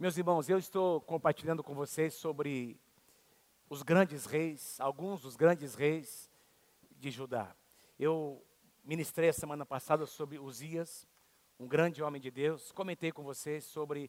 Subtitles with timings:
[0.00, 2.78] Meus irmãos, eu estou compartilhando com vocês sobre
[3.68, 6.30] os grandes reis, alguns dos grandes reis
[6.92, 7.52] de Judá.
[7.98, 8.40] Eu
[8.84, 11.04] ministrei a semana passada sobre Uzias,
[11.58, 12.70] um grande homem de Deus.
[12.70, 14.08] Comentei com vocês sobre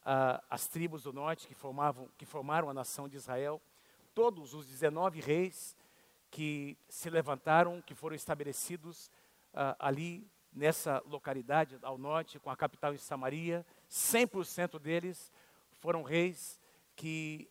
[0.00, 3.62] uh, as tribos do norte que, formavam, que formaram a nação de Israel.
[4.16, 5.76] Todos os 19 reis
[6.32, 9.06] que se levantaram, que foram estabelecidos
[9.54, 15.32] uh, ali nessa localidade ao norte, com a capital em Samaria, 100% deles
[15.78, 16.60] foram reis
[16.94, 17.48] que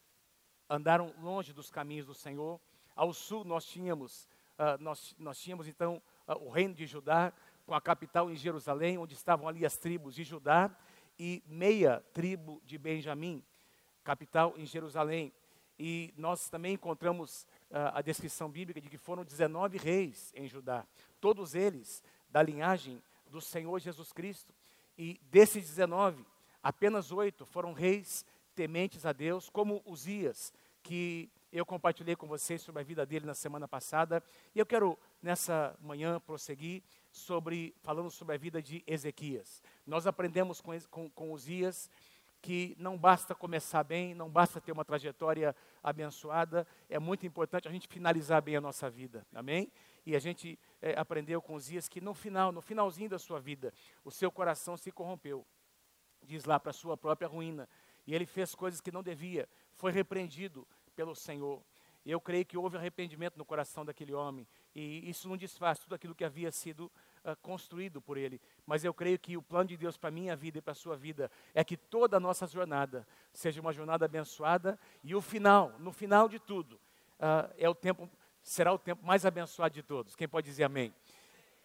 [0.69, 2.59] andaram longe dos caminhos do Senhor.
[2.95, 4.27] Ao sul nós tínhamos,
[4.59, 7.33] uh, nós, nós tínhamos então uh, o reino de Judá,
[7.65, 10.71] com a capital em Jerusalém, onde estavam ali as tribos de Judá
[11.19, 13.43] e meia tribo de Benjamim,
[14.03, 15.33] capital em Jerusalém.
[15.79, 20.85] E nós também encontramos uh, a descrição bíblica de que foram 19 reis em Judá,
[21.19, 24.53] todos eles da linhagem do Senhor Jesus Cristo.
[24.97, 26.25] E desses 19,
[26.61, 28.25] apenas oito foram reis
[28.55, 30.51] tementes a Deus, como Uzias,
[30.81, 34.23] que eu compartilhei com vocês sobre a vida dele na semana passada.
[34.55, 39.61] E eu quero, nessa manhã, prosseguir sobre, falando sobre a vida de Ezequias.
[39.85, 41.89] Nós aprendemos com, com, com Uzias
[42.41, 47.71] que não basta começar bem, não basta ter uma trajetória abençoada, é muito importante a
[47.71, 49.71] gente finalizar bem a nossa vida, amém?
[50.05, 53.39] E a gente é, aprendeu com os dias que no final, no finalzinho da sua
[53.39, 55.45] vida, o seu coração se corrompeu,
[56.21, 57.67] diz lá para sua própria ruína,
[58.05, 61.61] e ele fez coisas que não devia, foi repreendido pelo Senhor.
[62.05, 66.15] Eu creio que houve arrependimento no coração daquele homem, e isso não desfaz tudo aquilo
[66.15, 66.85] que havia sido
[67.25, 68.39] uh, construído por ele.
[68.65, 70.75] Mas eu creio que o plano de Deus para a minha vida e para a
[70.75, 75.77] sua vida é que toda a nossa jornada seja uma jornada abençoada, e o final,
[75.79, 76.75] no final de tudo,
[77.19, 78.09] uh, é o tempo
[78.47, 80.15] será o tempo mais abençoado de todos.
[80.15, 80.93] Quem pode dizer amém?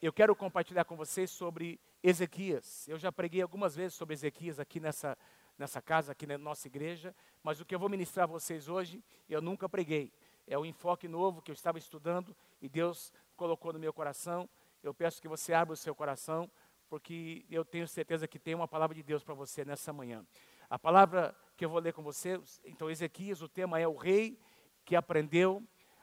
[0.00, 2.88] Eu quero compartilhar com vocês sobre Ezequias.
[2.88, 5.16] Eu já preguei algumas vezes sobre Ezequias aqui nessa,
[5.56, 9.02] nessa casa, aqui na nossa igreja, mas o que eu vou ministrar a vocês hoje,
[9.28, 10.12] eu nunca preguei.
[10.44, 14.50] É o enfoque novo que eu estava estudando e Deus colocou no meu coração.
[14.82, 16.50] Eu peço que você abra o seu coração,
[16.88, 20.26] porque eu tenho certeza que tem uma palavra de Deus para você nessa manhã.
[20.68, 24.36] A palavra que eu vou ler com você, então Ezequias, o tema é o rei
[24.84, 25.62] que aprendeu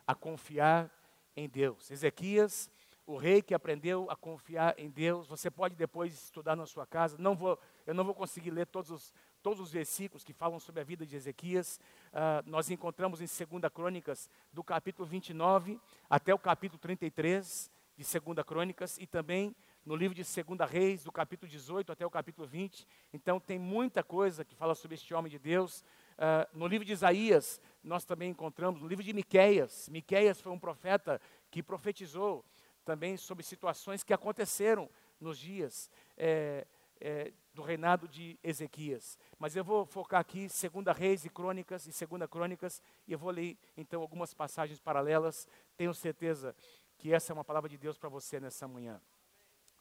[0.09, 0.91] a confiar
[1.35, 1.91] em Deus.
[1.91, 2.67] Ezequias,
[3.05, 5.27] o rei que aprendeu a confiar em Deus.
[5.27, 7.15] Você pode depois estudar na sua casa.
[7.19, 10.81] Não vou, eu não vou conseguir ler todos os, todos os versículos que falam sobre
[10.81, 11.79] a vida de Ezequias.
[12.07, 18.43] Uh, nós encontramos em 2 Crônicas, do capítulo 29 até o capítulo 33 de 2
[18.47, 19.55] Crônicas, e também
[19.85, 22.87] no livro de 2 Reis, do capítulo 18 até o capítulo 20.
[23.13, 25.83] Então, tem muita coisa que fala sobre este homem de Deus.
[26.17, 30.59] Uh, no livro de Isaías, nós também encontramos, no livro de Miqueias, Miqueias foi um
[30.59, 32.43] profeta que profetizou
[32.83, 36.65] também sobre situações que aconteceram nos dias é,
[36.99, 39.17] é, do reinado de Ezequias.
[39.37, 43.31] Mas eu vou focar aqui, segunda Reis e Crônicas e segunda Crônicas, e eu vou
[43.31, 45.47] ler então algumas passagens paralelas.
[45.77, 46.55] Tenho certeza
[46.97, 49.01] que essa é uma palavra de Deus para você nessa manhã.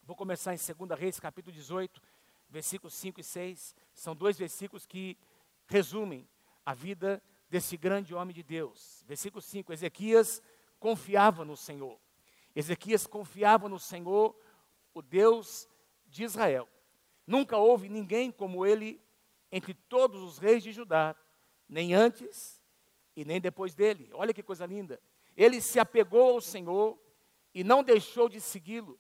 [0.05, 2.01] Vou começar em segunda Reis, capítulo 18,
[2.49, 3.75] versículos 5 e 6.
[3.93, 5.19] São dois versículos que
[5.67, 6.27] resumem
[6.65, 9.05] a vida desse grande homem de Deus.
[9.07, 10.43] Versículo 5: Ezequias
[10.79, 11.99] confiava no Senhor.
[12.55, 14.35] Ezequias confiava no Senhor,
[14.93, 15.69] o Deus
[16.07, 16.69] de Israel.
[17.27, 19.01] Nunca houve ninguém como ele
[19.53, 21.15] entre todos os reis de Judá,
[21.69, 22.63] nem antes
[23.15, 24.11] e nem depois dele.
[24.13, 25.01] Olha que coisa linda.
[25.37, 26.99] Ele se apegou ao Senhor
[27.55, 28.99] e não deixou de segui-lo,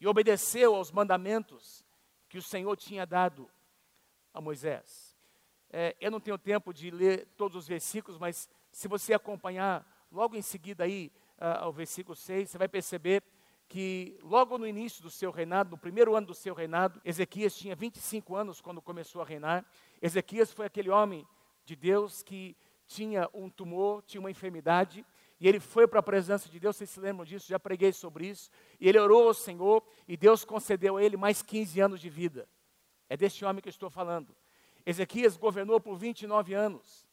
[0.00, 1.84] e obedeceu aos mandamentos
[2.28, 3.50] que o Senhor tinha dado
[4.32, 5.03] a Moisés.
[5.76, 10.36] É, eu não tenho tempo de ler todos os versículos, mas se você acompanhar logo
[10.36, 13.24] em seguida aí uh, ao versículo 6, você vai perceber
[13.66, 17.74] que logo no início do seu reinado, no primeiro ano do seu reinado, Ezequias tinha
[17.74, 19.66] 25 anos quando começou a reinar.
[20.00, 21.26] Ezequias foi aquele homem
[21.64, 22.56] de Deus que
[22.86, 25.04] tinha um tumor, tinha uma enfermidade,
[25.40, 28.28] e ele foi para a presença de Deus, vocês se lembram disso, já preguei sobre
[28.28, 28.48] isso,
[28.78, 32.48] e ele orou ao Senhor, e Deus concedeu a ele mais 15 anos de vida.
[33.08, 34.36] É deste homem que eu estou falando.
[34.86, 37.06] Ezequias governou por 29 anos,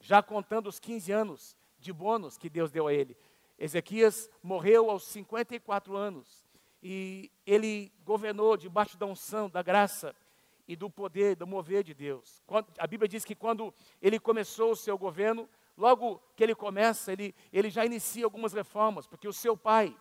[0.00, 3.16] já contando os 15 anos de bônus que Deus deu a ele.
[3.58, 6.46] Ezequias morreu aos 54 anos
[6.82, 10.14] e ele governou debaixo da unção, da graça
[10.66, 12.42] e do poder, do mover de Deus.
[12.78, 17.34] A Bíblia diz que quando ele começou o seu governo, logo que ele começa, ele,
[17.52, 19.96] ele já inicia algumas reformas, porque o seu pai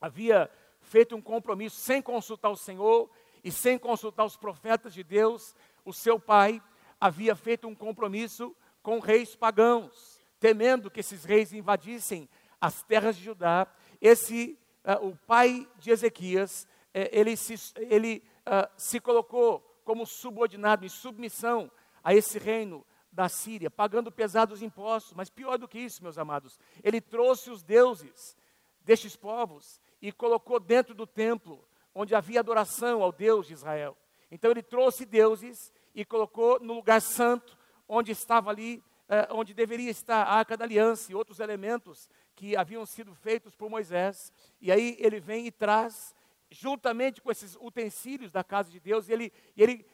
[0.00, 0.50] havia
[0.80, 3.10] feito um compromisso sem consultar o Senhor
[3.42, 5.54] e sem consultar os profetas de Deus,
[5.84, 6.62] o seu pai
[7.00, 12.28] havia feito um compromisso com reis pagãos, temendo que esses reis invadissem
[12.60, 13.66] as terras de Judá.
[14.00, 20.84] Esse, uh, o pai de Ezequias, uh, ele, se, ele uh, se colocou como subordinado,
[20.84, 21.70] em submissão
[22.02, 25.14] a esse reino da Síria, pagando pesados impostos.
[25.14, 28.36] Mas pior do que isso, meus amados, ele trouxe os deuses
[28.82, 33.96] destes povos e colocou dentro do templo, onde havia adoração ao Deus de Israel.
[34.30, 39.90] Então ele trouxe deuses e colocou no lugar santo, onde estava ali, eh, onde deveria
[39.90, 44.32] estar a arca da aliança e outros elementos que haviam sido feitos por Moisés.
[44.60, 46.14] E aí ele vem e traz,
[46.50, 49.86] juntamente com esses utensílios da casa de Deus, e ele, e ele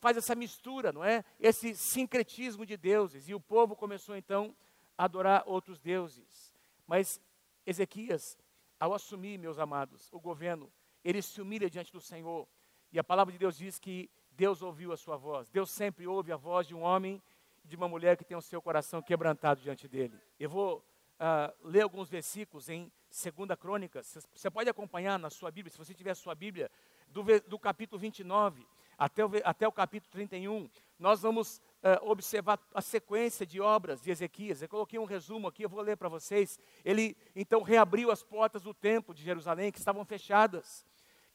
[0.00, 1.24] faz essa mistura, não é?
[1.38, 3.28] Esse sincretismo de deuses.
[3.28, 4.56] E o povo começou então
[4.96, 6.52] a adorar outros deuses.
[6.86, 7.20] Mas
[7.66, 8.38] Ezequias,
[8.78, 10.72] ao assumir, meus amados, o governo,
[11.04, 12.48] ele se humilha diante do Senhor.
[12.92, 15.48] E a palavra de Deus diz que Deus ouviu a sua voz.
[15.48, 17.22] Deus sempre ouve a voz de um homem
[17.64, 20.18] e de uma mulher que tem o seu coração quebrantado diante dele.
[20.38, 24.18] Eu vou uh, ler alguns versículos em 2 Crônicas.
[24.34, 26.70] Você pode acompanhar na sua Bíblia, se você tiver a sua Bíblia,
[27.08, 28.66] do, do capítulo 29
[28.96, 34.10] até o, até o capítulo 31, nós vamos uh, observar a sequência de obras de
[34.10, 34.60] Ezequias.
[34.60, 36.58] Eu coloquei um resumo aqui, eu vou ler para vocês.
[36.84, 40.84] Ele então reabriu as portas do templo de Jerusalém, que estavam fechadas,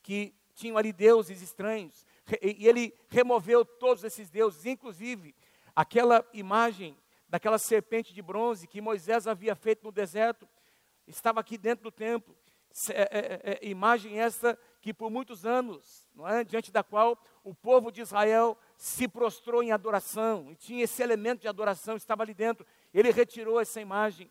[0.03, 2.05] que tinham ali deuses estranhos.
[2.41, 5.35] E ele removeu todos esses deuses, inclusive
[5.75, 6.97] aquela imagem
[7.27, 10.47] daquela serpente de bronze que Moisés havia feito no deserto,
[11.05, 12.35] estava aqui dentro do templo.
[12.89, 17.89] É, é, é, imagem essa que por muitos anos, é, diante da qual o povo
[17.91, 22.65] de Israel se prostrou em adoração, e tinha esse elemento de adoração, estava ali dentro.
[22.93, 24.29] Ele retirou essa imagem.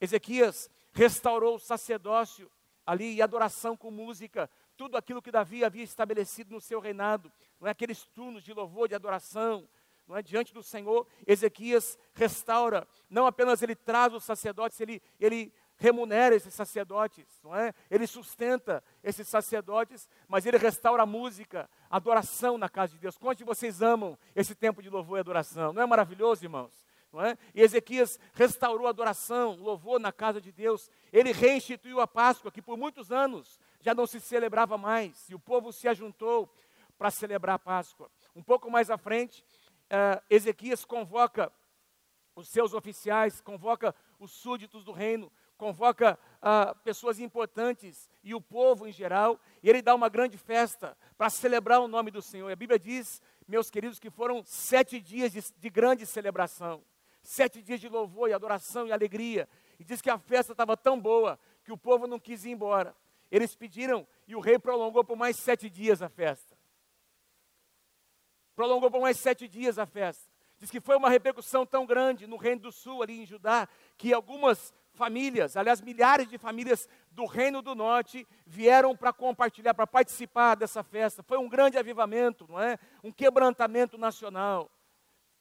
[0.00, 2.50] Ezequias restaurou o sacerdócio
[2.86, 7.30] ali e adoração com música, tudo aquilo que Davi havia estabelecido no seu reinado,
[7.60, 9.68] não é aqueles turnos de louvor, de adoração,
[10.08, 11.06] não é diante do Senhor.
[11.26, 17.74] Ezequias restaura, não apenas ele traz os sacerdotes, ele, ele remunera esses sacerdotes, não é?
[17.90, 23.18] Ele sustenta esses sacerdotes, mas ele restaura a música, a adoração na casa de Deus.
[23.18, 25.74] Quantos vocês amam esse tempo de louvor e adoração?
[25.74, 26.79] Não é maravilhoso, irmãos?
[27.12, 27.36] Não é?
[27.54, 30.90] E Ezequias restaurou a adoração, louvor na casa de Deus.
[31.12, 35.38] Ele reinstituiu a Páscoa, que por muitos anos já não se celebrava mais, e o
[35.38, 36.48] povo se ajuntou
[36.96, 38.10] para celebrar a Páscoa.
[38.34, 39.42] Um pouco mais à frente,
[39.86, 41.52] uh, Ezequias convoca
[42.36, 48.86] os seus oficiais, convoca os súditos do reino convoca ah, pessoas importantes e o povo
[48.86, 52.50] em geral, e ele dá uma grande festa para celebrar o nome do Senhor.
[52.50, 56.82] A Bíblia diz, meus queridos, que foram sete dias de, de grande celebração,
[57.30, 59.48] sete dias de louvor e adoração e alegria.
[59.78, 62.94] E diz que a festa estava tão boa que o povo não quis ir embora.
[63.30, 66.58] Eles pediram e o rei prolongou por mais sete dias a festa.
[68.56, 70.28] Prolongou por mais sete dias a festa.
[70.58, 74.12] Diz que foi uma repercussão tão grande no Reino do Sul, ali em Judá, que
[74.12, 80.56] algumas famílias, aliás, milhares de famílias do Reino do Norte vieram para compartilhar, para participar
[80.56, 81.22] dessa festa.
[81.22, 82.76] Foi um grande avivamento, não é?
[83.04, 84.68] Um quebrantamento nacional.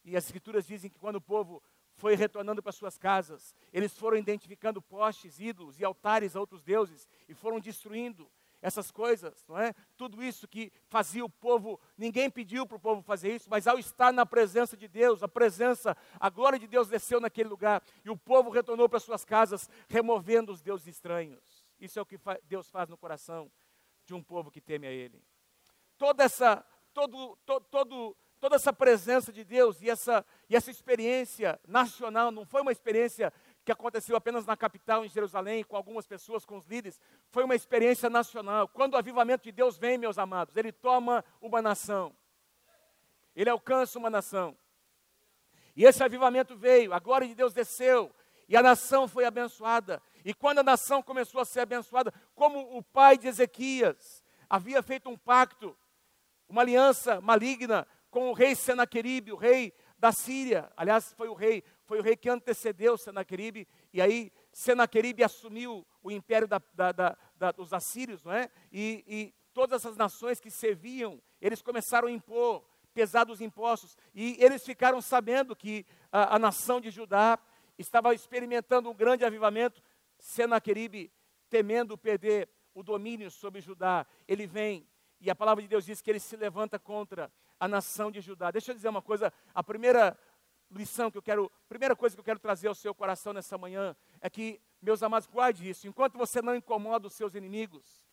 [0.05, 1.61] E as escrituras dizem que quando o povo
[1.99, 7.07] foi retornando para suas casas, eles foram identificando postes, ídolos e altares a outros deuses
[7.27, 8.31] e foram destruindo
[8.61, 9.73] essas coisas, não é?
[9.97, 13.77] Tudo isso que fazia o povo, ninguém pediu para o povo fazer isso, mas ao
[13.77, 18.09] estar na presença de Deus, a presença, a glória de Deus desceu naquele lugar e
[18.09, 21.65] o povo retornou para suas casas, removendo os deuses estranhos.
[21.79, 23.51] Isso é o que fa Deus faz no coração
[24.05, 25.21] de um povo que teme a Ele.
[25.97, 31.59] Toda essa, todo, to, todo, toda essa presença de Deus e essa, e essa experiência
[31.67, 33.33] nacional não foi uma experiência
[33.63, 36.99] que aconteceu apenas na capital, em Jerusalém, com algumas pessoas, com os líderes,
[37.29, 38.67] foi uma experiência nacional.
[38.67, 42.15] Quando o avivamento de Deus vem, meus amados, ele toma uma nação,
[43.35, 44.57] ele alcança uma nação.
[45.75, 48.13] E esse avivamento veio, a glória de Deus desceu,
[48.47, 50.01] e a nação foi abençoada.
[50.25, 55.07] E quando a nação começou a ser abençoada, como o pai de Ezequias havia feito
[55.09, 55.77] um pacto,
[56.47, 60.71] uma aliança maligna com o rei Senaqueribe, o rei da Síria.
[60.75, 66.11] Aliás, foi o rei, foi o rei que antecedeu Senaqueribe, e aí Senaqueribe assumiu o
[66.11, 68.49] império da, da, da, dos assírios, não é?
[68.71, 72.63] E, e todas essas nações que serviam, eles começaram a impor
[72.93, 77.39] pesados impostos, e eles ficaram sabendo que a, a nação de Judá
[77.77, 79.81] estava experimentando um grande avivamento.
[80.17, 81.11] Senaqueribe,
[81.49, 84.87] temendo perder o domínio sobre Judá, ele vem,
[85.19, 88.51] e a palavra de Deus diz que ele se levanta contra a nação de Judá.
[88.51, 90.17] Deixa eu dizer uma coisa, a primeira
[90.71, 93.95] lição que eu quero, primeira coisa que eu quero trazer ao seu coração nessa manhã
[94.21, 95.87] é que, meus amados, guarde isso.
[95.87, 98.03] Enquanto você não incomoda os seus inimigos,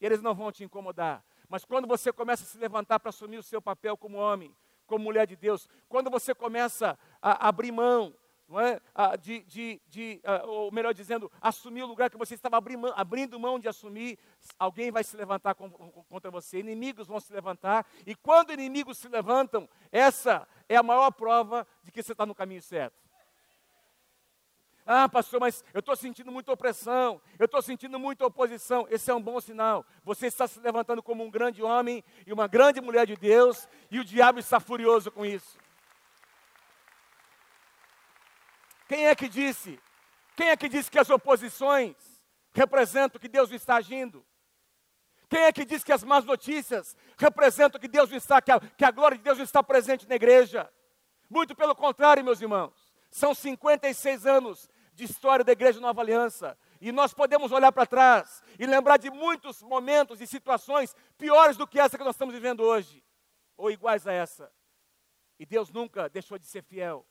[0.00, 1.24] eles não vão te incomodar.
[1.48, 4.54] Mas quando você começa a se levantar para assumir o seu papel como homem,
[4.86, 8.14] como mulher de Deus, quando você começa a abrir mão
[8.52, 8.78] não é?
[8.94, 12.62] Ah, de, de, de ah, ou melhor dizendo, assumir o lugar que você estava
[12.94, 14.18] abrindo mão de assumir,
[14.58, 19.66] alguém vai se levantar contra você, inimigos vão se levantar, e quando inimigos se levantam,
[19.90, 23.00] essa, é a maior prova de que você está no caminho certo.
[24.84, 28.84] Ah, pastor, mas eu estou sentindo muita opressão, eu estou sentindo muita oposição.
[28.90, 29.86] Esse é um bom sinal.
[30.02, 34.00] Você está se levantando como um grande homem e uma grande mulher de Deus, e
[34.00, 35.56] o diabo está furioso com isso.
[38.92, 39.80] Quem é que disse?
[40.36, 41.96] Quem é que disse que as oposições
[42.52, 44.22] representam que Deus está agindo?
[45.30, 48.84] Quem é que diz que as más notícias representam que Deus está, que a, que
[48.84, 50.70] a glória de Deus está presente na igreja?
[51.30, 52.92] Muito pelo contrário, meus irmãos.
[53.10, 56.54] São 56 anos de história da Igreja Nova Aliança.
[56.78, 61.66] E nós podemos olhar para trás e lembrar de muitos momentos e situações piores do
[61.66, 63.02] que essa que nós estamos vivendo hoje,
[63.56, 64.52] ou iguais a essa.
[65.38, 67.06] E Deus nunca deixou de ser fiel.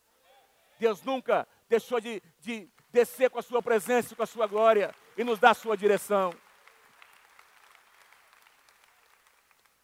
[0.82, 4.94] Deus nunca deixou de, de descer com a sua presença e com a sua glória
[5.18, 6.34] e nos dar a sua direção.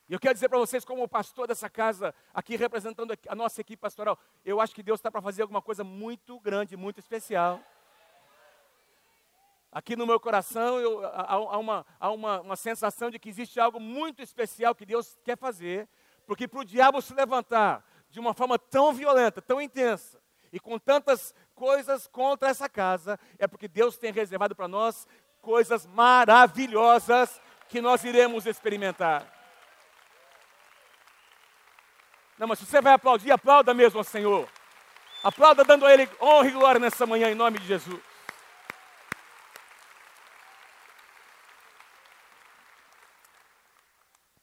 [0.10, 3.80] E eu quero dizer para vocês, como pastor dessa casa, aqui representando a nossa equipe
[3.80, 7.62] pastoral, eu acho que Deus está para fazer alguma coisa muito grande, muito especial.
[9.72, 13.62] Aqui no meu coração eu, há, há, uma, há uma, uma sensação de que existe
[13.62, 15.88] algo muito especial que Deus quer fazer,
[16.26, 20.80] porque para o diabo se levantar de uma forma tão violenta, tão intensa, e com
[20.80, 25.08] tantas coisas contra essa casa, é porque Deus tem reservado para nós
[25.42, 29.26] coisas maravilhosas que nós iremos experimentar.
[32.38, 34.48] Não, mas se você vai aplaudir, aplauda mesmo ao Senhor.
[35.24, 38.00] Aplauda dando a Ele honra e glória nessa manhã, em nome de Jesus.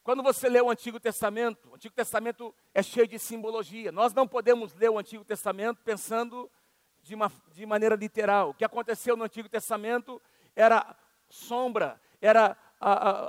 [0.02, 3.92] Quando você lê o Antigo Testamento, o Antigo Testamento é cheio de simbologia.
[3.92, 6.50] Nós não podemos ler o Antigo Testamento pensando
[7.04, 8.50] de, uma, de maneira literal.
[8.50, 10.20] O que aconteceu no Antigo Testamento
[10.56, 10.96] era
[11.28, 12.56] sombra, era,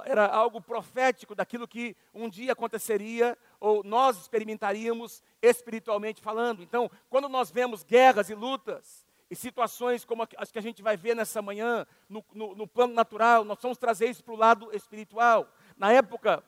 [0.06, 6.64] era algo profético daquilo que um dia aconteceria ou nós experimentaríamos espiritualmente falando.
[6.64, 10.96] Então, quando nós vemos guerras e lutas e situações como as que a gente vai
[10.96, 14.74] ver nessa manhã, no, no, no plano natural, nós vamos trazer isso para o lado
[14.74, 15.50] espiritual.
[15.76, 16.44] Na época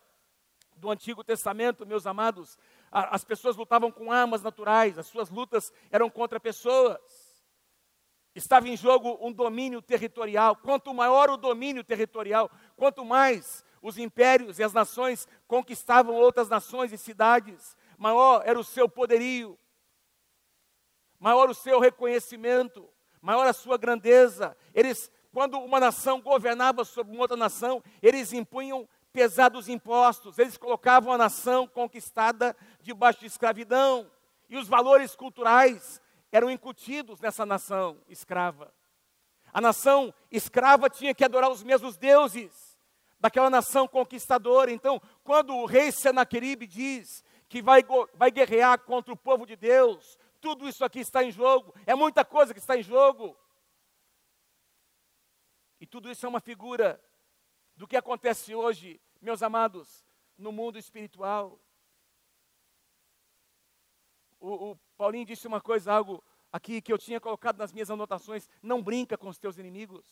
[0.78, 2.58] do Antigo Testamento, meus amados,
[2.92, 7.17] a, as pessoas lutavam com armas naturais, as suas lutas eram contra pessoas.
[8.38, 10.56] Estava em jogo um domínio territorial.
[10.58, 16.94] Quanto maior o domínio territorial, quanto mais os impérios e as nações conquistavam outras nações
[16.94, 19.58] e cidades, maior era o seu poderio,
[21.20, 22.88] maior o seu reconhecimento,
[23.20, 24.56] maior a sua grandeza.
[24.72, 31.12] Eles, quando uma nação governava sobre uma outra nação, eles impunham pesados impostos, eles colocavam
[31.12, 34.12] a nação conquistada debaixo de escravidão,
[34.48, 36.00] e os valores culturais
[36.32, 38.74] eram incutidos nessa nação escrava.
[39.54, 42.78] A nação escrava tinha que adorar os mesmos deuses
[43.20, 44.72] daquela nação conquistadora.
[44.72, 50.18] Então, quando o rei Senaqueribe diz que vai, vai guerrear contra o povo de Deus,
[50.42, 53.38] tudo isso aqui está em jogo, é muita coisa que está em jogo.
[55.80, 57.02] E tudo isso é uma figura
[57.76, 60.04] do que acontece hoje, meus amados,
[60.38, 61.60] no mundo espiritual.
[64.40, 68.50] O, o, Paulinho disse uma coisa, algo aqui que eu tinha colocado nas minhas anotações:
[68.62, 70.06] não brinca com os teus inimigos.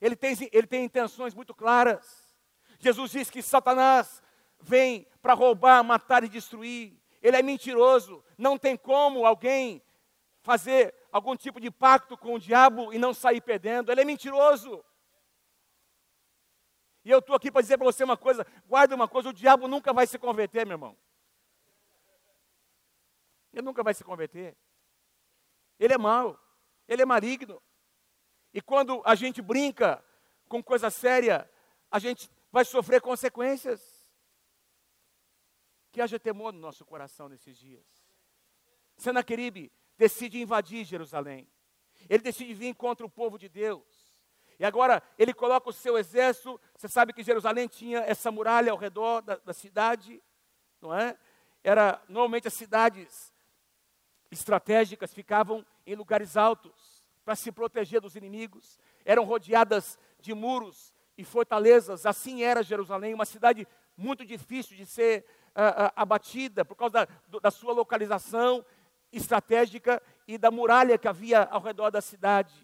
[0.00, 2.34] Ele tem, ele tem intenções muito claras.
[2.78, 4.22] Jesus diz que Satanás
[4.60, 6.98] vem para roubar, matar e destruir.
[7.22, 8.24] Ele é mentiroso.
[8.36, 9.82] Não tem como alguém
[10.42, 13.92] fazer algum tipo de pacto com o diabo e não sair perdendo.
[13.92, 14.84] Ele é mentiroso.
[17.04, 19.68] E eu estou aqui para dizer para você uma coisa: guarda uma coisa, o diabo
[19.68, 20.96] nunca vai se converter, meu irmão.
[23.54, 24.56] Ele nunca vai se converter.
[25.78, 26.38] Ele é mau,
[26.88, 27.62] ele é maligno.
[28.52, 30.04] E quando a gente brinca
[30.48, 31.48] com coisa séria,
[31.88, 33.80] a gente vai sofrer consequências.
[35.92, 37.86] Que haja temor no nosso coração nesses dias.
[38.96, 41.48] Senaqueribe decide invadir Jerusalém.
[42.08, 44.12] Ele decide vir contra o povo de Deus.
[44.58, 46.60] E agora ele coloca o seu exército.
[46.76, 50.20] Você sabe que Jerusalém tinha essa muralha ao redor da, da cidade,
[50.80, 51.16] não é?
[51.62, 53.33] Era normalmente as cidades
[54.34, 58.78] estratégicas ficavam em lugares altos para se proteger dos inimigos.
[59.04, 62.04] Eram rodeadas de muros e fortalezas.
[62.04, 65.24] Assim era Jerusalém, uma cidade muito difícil de ser
[65.54, 68.64] uh, uh, abatida por causa da, da sua localização
[69.12, 72.54] estratégica e da muralha que havia ao redor da cidade.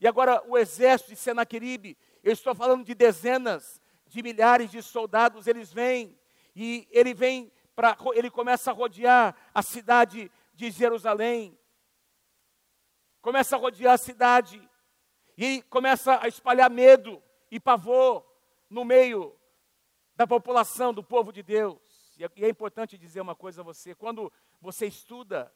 [0.00, 5.46] E agora o exército de Senaqueribe, eu estou falando de dezenas de milhares de soldados,
[5.46, 6.18] eles vêm
[6.54, 10.30] e ele vem para ele começa a rodear a cidade
[10.62, 11.58] de Jerusalém.
[13.20, 14.62] Começa a rodear a cidade
[15.36, 18.24] e começa a espalhar medo e pavor
[18.70, 19.36] no meio
[20.14, 21.80] da população, do povo de Deus.
[22.16, 25.52] E é, é importante dizer uma coisa a você: quando você estuda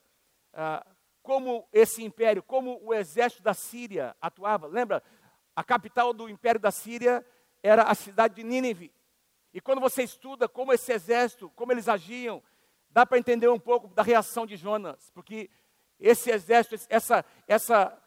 [0.53, 0.85] ah,
[1.23, 4.67] como esse império, como o exército da Síria atuava.
[4.67, 5.01] Lembra?
[5.55, 7.25] A capital do império da Síria
[7.63, 8.93] era a cidade de Nínive.
[9.55, 12.43] E quando você estuda como esse exército, como eles agiam,
[12.97, 15.51] dá para entender um pouco da reação de Jonas, porque
[16.01, 18.03] esse exército, essa, essa,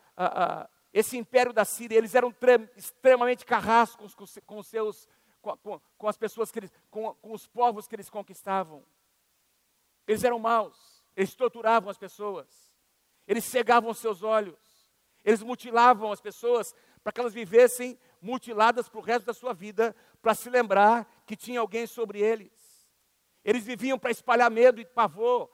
[0.92, 2.34] esse império da Síria, eles eram
[2.76, 5.08] extremamente carrascos com, com seus,
[5.44, 8.84] com, com, as pessoas que eles, com, com os povos que eles conquistavam.
[10.08, 12.48] Eles eram maus, eles torturavam as pessoas,
[13.28, 14.58] eles cegavam seus olhos,
[15.24, 19.96] eles mutilavam as pessoas para que elas vivessem mutiladas para o resto da sua vida,
[20.20, 22.59] para se lembrar que tinha alguém sobre eles.
[23.50, 25.50] Eles viviam para espalhar medo e pavor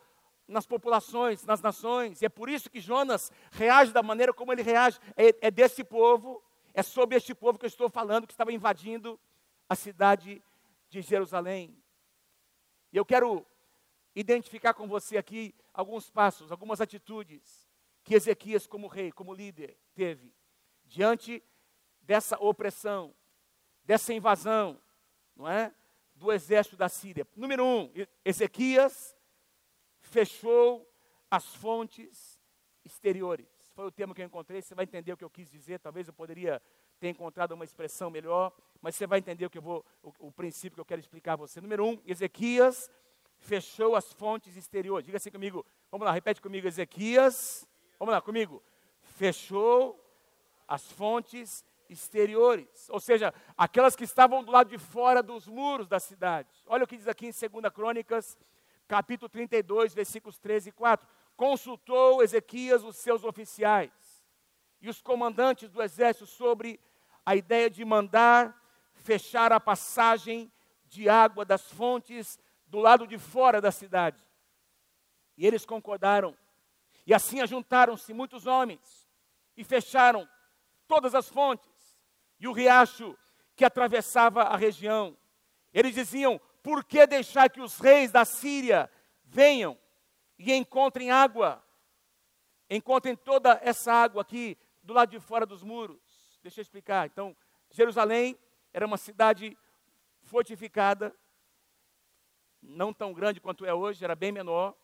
[0.45, 4.61] nas populações, nas nações, e é por isso que Jonas reage da maneira como ele
[4.61, 4.99] reage.
[5.15, 9.17] É, é desse povo, é sobre este povo que eu estou falando, que estava invadindo
[9.69, 10.43] a cidade
[10.89, 11.73] de Jerusalém.
[12.91, 13.45] E eu quero
[14.13, 17.65] identificar com você aqui alguns passos, algumas atitudes
[18.03, 20.35] que Ezequias, como rei, como líder, teve
[20.83, 21.41] diante
[22.01, 23.15] dessa opressão,
[23.85, 24.81] dessa invasão,
[25.33, 25.73] não é?
[26.15, 27.27] Do exército da Síria.
[27.35, 27.91] Número um,
[28.23, 29.15] Ezequias
[29.99, 30.89] fechou
[31.29, 32.39] as fontes
[32.83, 33.47] exteriores.
[33.73, 35.79] Foi o termo que eu encontrei, você vai entender o que eu quis dizer.
[35.79, 36.61] Talvez eu poderia
[36.99, 40.31] ter encontrado uma expressão melhor, mas você vai entender o que eu vou, o, o
[40.31, 41.59] princípio que eu quero explicar a você.
[41.59, 42.89] Número um, Ezequias
[43.37, 45.05] fechou as fontes exteriores.
[45.05, 47.67] Diga assim comigo, vamos lá, repete comigo, Ezequias,
[47.99, 48.63] vamos lá comigo,
[49.01, 50.01] fechou
[50.67, 55.99] as fontes exteriores, ou seja, aquelas que estavam do lado de fora dos muros da
[55.99, 56.49] cidade.
[56.65, 58.37] Olha o que diz aqui em 2 Crônicas,
[58.87, 61.07] capítulo 32, versículos 13 e 4.
[61.35, 63.91] Consultou Ezequias os seus oficiais
[64.81, 66.79] e os comandantes do exército sobre
[67.25, 68.55] a ideia de mandar
[68.93, 70.51] fechar a passagem
[70.85, 74.21] de água das fontes do lado de fora da cidade.
[75.37, 76.35] E eles concordaram.
[77.05, 79.07] E assim ajuntaram-se muitos homens
[79.55, 80.27] e fecharam
[80.87, 81.69] todas as fontes
[82.39, 83.17] e o riacho
[83.55, 85.17] que atravessava a região.
[85.73, 88.89] Eles diziam: por que deixar que os reis da Síria
[89.23, 89.77] venham
[90.37, 91.63] e encontrem água?
[92.69, 96.39] Encontrem toda essa água aqui do lado de fora dos muros.
[96.41, 97.05] Deixa eu explicar.
[97.05, 97.35] Então,
[97.71, 98.37] Jerusalém
[98.73, 99.57] era uma cidade
[100.23, 101.15] fortificada,
[102.61, 104.75] não tão grande quanto é hoje, era bem menor,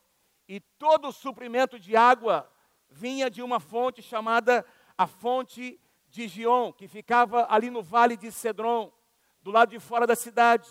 [0.48, 2.50] e todo o suprimento de água
[2.90, 4.66] vinha de uma fonte chamada
[4.98, 5.80] a fonte
[6.12, 8.92] de Gion, que ficava ali no vale de Cedron,
[9.42, 10.70] do lado de fora da cidade.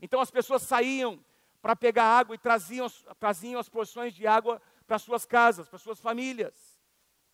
[0.00, 1.18] Então as pessoas saíam
[1.60, 2.86] para pegar água e traziam,
[3.18, 6.78] traziam as porções de água para suas casas, para suas famílias.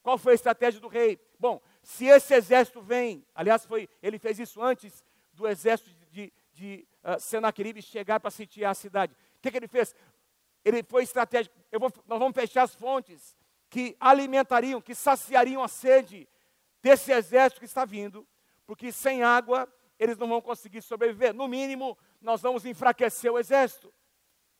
[0.03, 1.21] Qual foi a estratégia do rei?
[1.39, 6.33] Bom, se esse exército vem, aliás, foi, ele fez isso antes do exército de, de,
[6.53, 9.13] de uh, Senaqueribe chegar para sitiar a cidade.
[9.37, 9.95] O que, que ele fez?
[10.65, 11.57] Ele foi estratégico.
[11.73, 13.37] Vou, nós vamos fechar as fontes
[13.69, 16.29] que alimentariam, que saciariam a sede
[16.83, 18.27] desse exército que está vindo,
[18.67, 21.35] porque sem água eles não vão conseguir sobreviver.
[21.35, 23.93] No mínimo, nós vamos enfraquecer o exército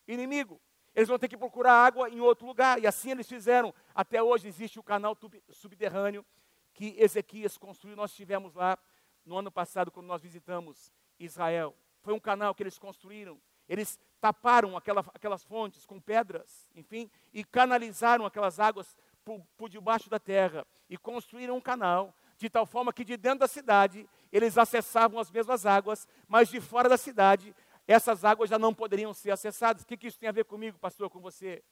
[0.07, 0.61] inimigo.
[0.95, 3.73] Eles vão ter que procurar água em outro lugar, e assim eles fizeram.
[3.95, 5.17] Até hoje existe o canal
[5.51, 6.27] subterrâneo
[6.73, 7.97] que Ezequias construiu.
[7.97, 8.77] Nós estivemos lá
[9.25, 11.77] no ano passado, quando nós visitamos Israel.
[12.01, 13.41] Foi um canal que eles construíram.
[13.69, 18.97] Eles taparam aquela, aquelas fontes com pedras, enfim, e canalizaram aquelas águas
[19.29, 23.41] por, por debaixo da terra e construíram um canal de tal forma que de dentro
[23.41, 27.55] da cidade eles acessavam as mesmas águas, mas de fora da cidade
[27.87, 29.83] essas águas já não poderiam ser acessadas.
[29.83, 31.63] O que, que isso tem a ver comigo, pastor, com você?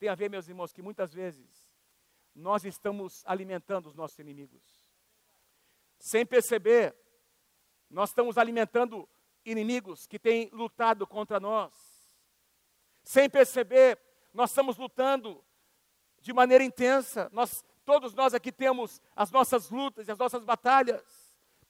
[0.00, 1.72] Tem a ver, meus irmãos, que muitas vezes
[2.34, 4.62] nós estamos alimentando os nossos inimigos.
[5.98, 6.96] Sem perceber,
[7.88, 9.08] nós estamos alimentando
[9.44, 11.72] inimigos que têm lutado contra nós.
[13.04, 13.96] Sem perceber,
[14.32, 15.44] nós estamos lutando
[16.24, 17.28] de maneira intensa.
[17.32, 21.04] Nós, todos nós aqui temos as nossas lutas e as nossas batalhas,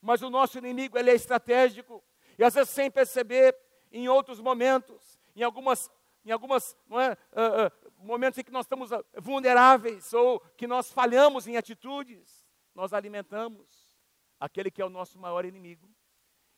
[0.01, 2.01] mas o nosso inimigo ele é estratégico
[2.39, 3.55] e às vezes sem perceber,
[3.91, 5.91] em outros momentos, em algumas,
[6.25, 11.47] em algumas é, uh, uh, momentos em que nós estamos vulneráveis ou que nós falhamos
[11.47, 13.97] em atitudes, nós alimentamos
[14.39, 15.89] aquele que é o nosso maior inimigo.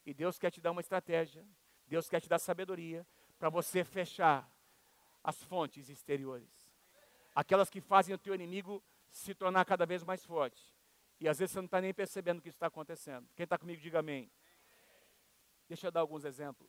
[0.05, 1.45] E Deus quer te dar uma estratégia,
[1.88, 3.05] Deus quer te dar sabedoria
[3.38, 4.49] para você fechar
[5.23, 6.57] as fontes exteriores
[7.38, 10.73] aquelas que fazem o teu inimigo se tornar cada vez mais forte.
[11.19, 13.30] E às vezes você não está nem percebendo o que está acontecendo.
[13.36, 14.32] Quem está comigo, diga amém.
[15.67, 16.67] Deixa eu dar alguns exemplos.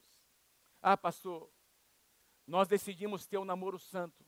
[0.79, 1.49] Ah, pastor,
[2.45, 4.23] nós decidimos ter um namoro santo.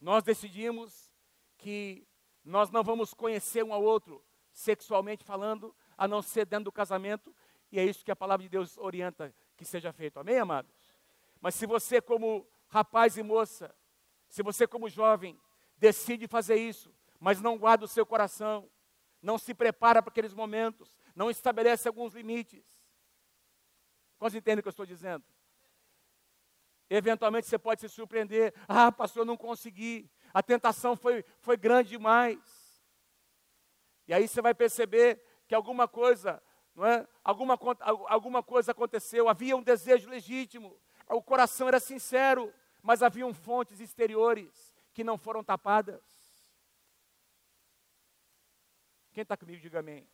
[0.00, 1.12] Nós decidimos
[1.58, 2.08] que
[2.44, 4.20] nós não vamos conhecer um ao outro
[4.52, 7.32] sexualmente falando, a não ser dentro do casamento,
[7.70, 10.18] e é isso que a palavra de Deus orienta que seja feito.
[10.18, 10.74] Amém, amados?
[11.40, 13.72] Mas se você, como rapaz e moça,
[14.34, 15.40] se você, como jovem,
[15.76, 18.68] decide fazer isso, mas não guarda o seu coração,
[19.22, 22.66] não se prepara para aqueles momentos, não estabelece alguns limites.
[24.18, 25.24] Quantos entendem o que eu estou dizendo?
[26.90, 28.52] Eventualmente você pode se surpreender.
[28.66, 30.10] Ah, pastor, eu não consegui.
[30.32, 32.40] A tentação foi, foi grande demais.
[34.08, 36.42] E aí você vai perceber que alguma coisa,
[36.74, 37.06] não é?
[37.22, 37.56] Alguma,
[38.08, 39.28] alguma coisa aconteceu.
[39.28, 40.76] Havia um desejo legítimo.
[41.08, 42.52] O coração era sincero,
[42.84, 46.04] mas haviam fontes exteriores que não foram tapadas.
[49.10, 50.06] Quem está comigo, diga amém.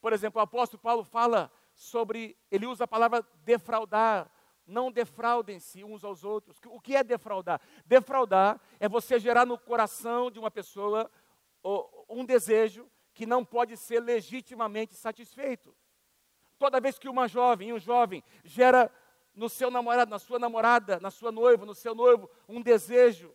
[0.00, 4.28] Por exemplo, o apóstolo Paulo fala sobre, ele usa a palavra defraudar.
[4.66, 6.58] Não defraudem-se uns aos outros.
[6.66, 7.60] O que é defraudar?
[7.84, 11.08] Defraudar é você gerar no coração de uma pessoa
[12.08, 15.72] um desejo que não pode ser legitimamente satisfeito.
[16.58, 18.90] Toda vez que uma jovem, um jovem, gera
[19.36, 23.32] no seu namorado, na sua namorada, na sua noiva, no seu noivo, um desejo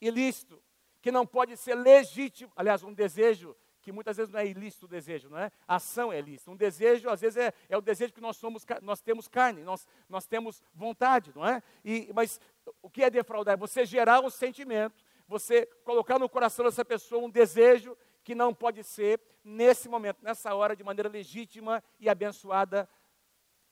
[0.00, 0.60] ilícito,
[1.00, 4.88] que não pode ser legítimo, aliás, um desejo que muitas vezes não é ilícito o
[4.88, 5.52] desejo, não é?
[5.68, 6.50] A ação é ilícita.
[6.50, 9.86] Um desejo, às vezes, é, é o desejo que nós somos, nós temos carne, nós,
[10.08, 11.62] nós temos vontade, não é?
[11.84, 12.40] E, mas
[12.80, 13.52] o que é defraudar?
[13.54, 18.54] É você gerar um sentimento, você colocar no coração dessa pessoa um desejo que não
[18.54, 22.88] pode ser, nesse momento, nessa hora, de maneira legítima e abençoada,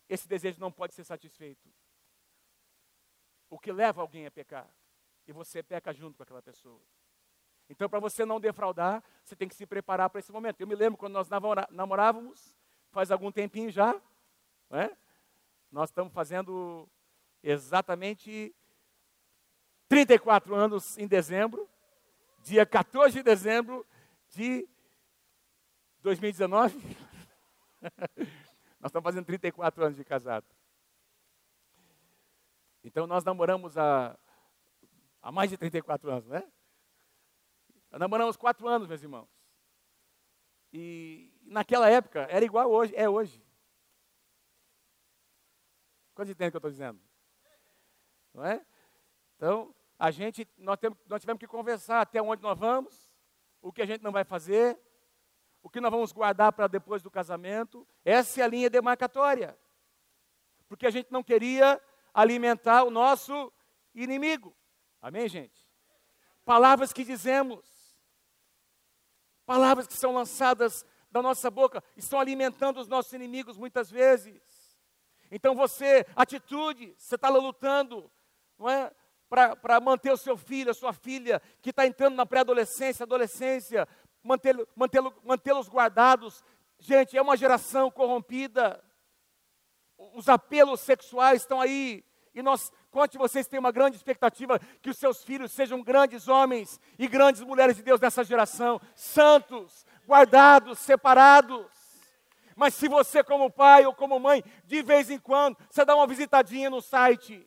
[0.09, 1.69] esse desejo não pode ser satisfeito.
[3.49, 4.69] O que leva alguém a pecar.
[5.27, 6.81] E você peca junto com aquela pessoa.
[7.69, 10.61] Então, para você não defraudar, você tem que se preparar para esse momento.
[10.61, 11.29] Eu me lembro quando nós
[11.71, 12.57] namorávamos,
[12.91, 13.99] faz algum tempinho já,
[14.71, 14.95] é?
[15.71, 16.89] nós estamos fazendo
[17.43, 18.55] exatamente
[19.89, 21.69] 34 anos em dezembro,
[22.43, 23.87] dia 14 de dezembro
[24.31, 24.69] de
[26.03, 26.79] 2019.
[28.83, 30.45] nós estamos fazendo 34 anos de casado.
[32.83, 34.19] Então nós namoramos há,
[35.23, 36.43] há mais de 34 anos, né?
[37.93, 39.29] Nós namoramos quatro anos, meus irmãos.
[40.73, 43.41] E naquela época era igual hoje, é hoje.
[46.13, 47.01] Quantos entendem o que eu estou dizendo?
[48.35, 48.67] Não é?
[49.37, 53.13] Então, a gente, nós, temos, nós tivemos que conversar até onde nós vamos,
[53.61, 54.77] o que a gente não vai fazer,
[55.63, 57.87] o que nós vamos guardar para depois do casamento.
[58.05, 59.59] Essa é a linha demarcatória.
[60.69, 61.81] Porque a gente não queria
[62.13, 63.53] alimentar o nosso
[63.95, 64.57] inimigo.
[65.01, 65.67] Amém, gente?
[66.45, 67.83] Palavras que dizemos,
[69.45, 74.41] Palavras que são lançadas da nossa boca estão alimentando os nossos inimigos muitas vezes.
[75.31, 78.11] Então você, atitude, você está lutando,
[78.59, 78.91] não é?
[79.29, 83.89] Para manter o seu filho, a sua filha, que está entrando na pré-adolescência, adolescência,
[84.23, 86.45] mantê-los mantê mantê guardados.
[86.79, 88.83] Gente, é uma geração corrompida.
[90.15, 92.05] Os apelos sexuais estão aí.
[92.35, 96.29] E nós, quantos de vocês têm uma grande expectativa que os seus filhos sejam grandes
[96.29, 101.67] homens e grandes mulheres de Deus nessa geração, santos, guardados, separados.
[102.57, 106.07] Mas se você, como pai ou como mãe, de vez em quando, você dá uma
[106.07, 107.47] visitadinha no site,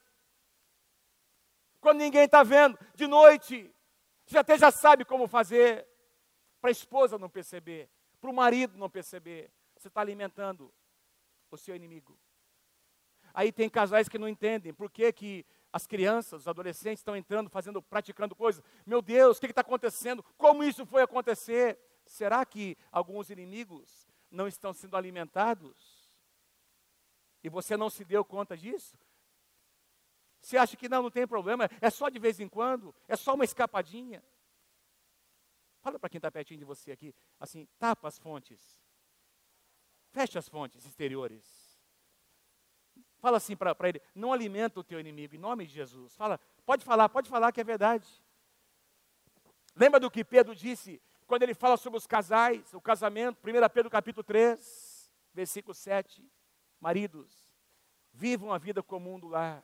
[1.79, 3.71] quando ninguém está vendo, de noite,
[4.25, 5.88] você até já sabe como fazer,
[6.65, 7.88] para a esposa não perceber,
[8.19, 10.73] para o marido não perceber, você está alimentando
[11.51, 12.17] o seu inimigo.
[13.36, 17.51] Aí tem casais que não entendem por que, que as crianças, os adolescentes estão entrando,
[17.51, 18.63] fazendo, praticando coisas.
[18.84, 20.23] Meu Deus, o que está acontecendo?
[20.39, 21.78] Como isso foi acontecer?
[22.04, 26.10] Será que alguns inimigos não estão sendo alimentados?
[27.43, 28.97] E você não se deu conta disso?
[30.41, 33.36] Você acha que não, não tem problema, é só de vez em quando, é só
[33.36, 34.23] uma escapadinha.
[35.85, 38.59] Fala para quem está pertinho de você aqui, assim, tapa as fontes.
[40.09, 41.79] Feche as fontes exteriores.
[43.19, 46.15] Fala assim para ele: não alimenta o teu inimigo, em nome de Jesus.
[46.15, 48.09] Fala, pode falar, pode falar que é verdade.
[49.75, 53.91] Lembra do que Pedro disse quando ele fala sobre os casais, o casamento, 1 Pedro
[53.91, 56.27] capítulo 3, versículo 7.
[56.79, 57.47] Maridos,
[58.11, 59.63] vivam a vida comum do lar,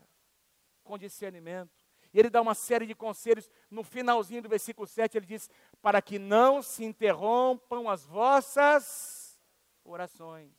[0.84, 1.81] com discernimento.
[2.13, 3.50] E ele dá uma série de conselhos.
[3.69, 5.50] No finalzinho do versículo 7, ele diz:
[5.82, 9.41] Para que não se interrompam as vossas
[9.84, 10.54] orações.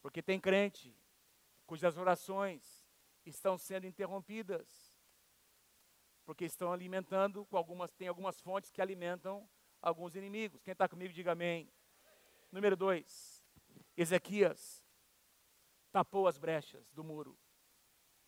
[0.00, 0.96] Porque tem crente
[1.66, 2.86] cujas orações
[3.24, 4.94] estão sendo interrompidas,
[6.24, 9.48] porque estão alimentando com algumas, tem algumas fontes que alimentam
[9.82, 10.62] alguns inimigos.
[10.62, 11.70] Quem está comigo, diga amém.
[12.52, 13.44] Número dois,
[13.96, 14.84] Ezequias
[15.90, 17.36] tapou as brechas do muro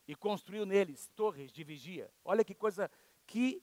[0.09, 2.11] e construiu neles torres de vigia.
[2.25, 2.91] Olha que coisa,
[3.27, 3.63] que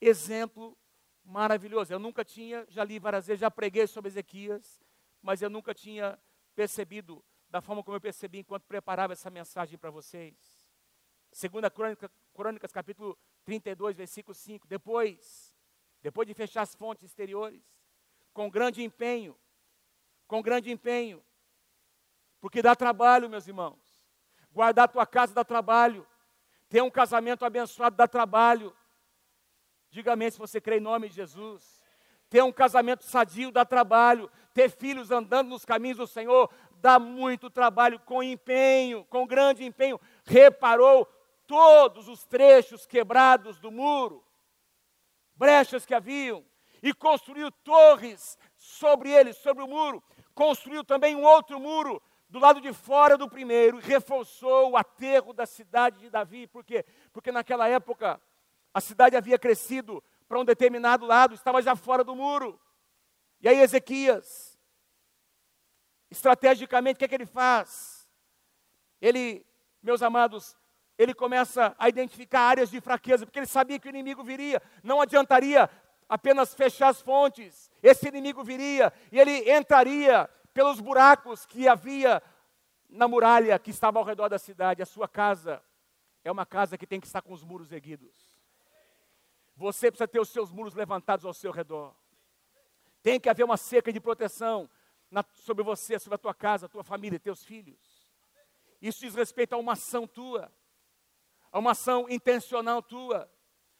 [0.00, 0.78] exemplo
[1.24, 1.92] maravilhoso.
[1.92, 4.80] Eu nunca tinha, já li várias vezes, já preguei sobre Ezequias,
[5.20, 6.16] mas eu nunca tinha
[6.54, 10.36] percebido da forma como eu percebi enquanto preparava essa mensagem para vocês.
[11.32, 14.68] Segunda Crônica, Crônicas, capítulo 32, versículo 5.
[14.68, 15.52] Depois,
[16.00, 17.64] depois de fechar as fontes exteriores,
[18.32, 19.36] com grande empenho,
[20.28, 21.24] com grande empenho,
[22.40, 23.87] porque dá trabalho, meus irmãos.
[24.58, 26.04] Guardar a tua casa dá trabalho.
[26.68, 28.74] Ter um casamento abençoado dá trabalho.
[29.88, 31.80] Diga amém se você crê em nome de Jesus.
[32.28, 34.28] Ter um casamento sadio dá trabalho.
[34.52, 40.00] Ter filhos andando nos caminhos do Senhor dá muito trabalho, com empenho, com grande empenho.
[40.24, 41.06] Reparou
[41.46, 44.24] todos os trechos quebrados do muro,
[45.36, 46.44] brechas que haviam,
[46.82, 50.02] e construiu torres sobre eles, sobre o muro.
[50.34, 55.46] Construiu também um outro muro do lado de fora do primeiro, reforçou o aterro da
[55.46, 56.46] cidade de Davi.
[56.46, 56.84] Por quê?
[57.12, 58.20] Porque naquela época
[58.72, 62.60] a cidade havia crescido para um determinado lado, estava já fora do muro.
[63.40, 64.58] E aí Ezequias,
[66.10, 68.06] estrategicamente, o que, é que ele faz?
[69.00, 69.46] Ele,
[69.82, 70.56] meus amados,
[70.98, 74.60] ele começa a identificar áreas de fraqueza, porque ele sabia que o inimigo viria.
[74.82, 75.70] Não adiantaria
[76.08, 82.20] apenas fechar as fontes, esse inimigo viria e ele entraria pelos buracos que havia
[82.88, 84.82] na muralha que estava ao redor da cidade.
[84.82, 85.62] A sua casa
[86.24, 88.12] é uma casa que tem que estar com os muros erguidos.
[89.54, 91.94] Você precisa ter os seus muros levantados ao seu redor.
[93.04, 94.68] Tem que haver uma cerca de proteção
[95.08, 98.08] na, sobre você, sobre a tua casa, a tua família, teus filhos.
[98.82, 100.52] Isso diz respeito a uma ação tua,
[101.52, 103.30] a uma ação intencional tua.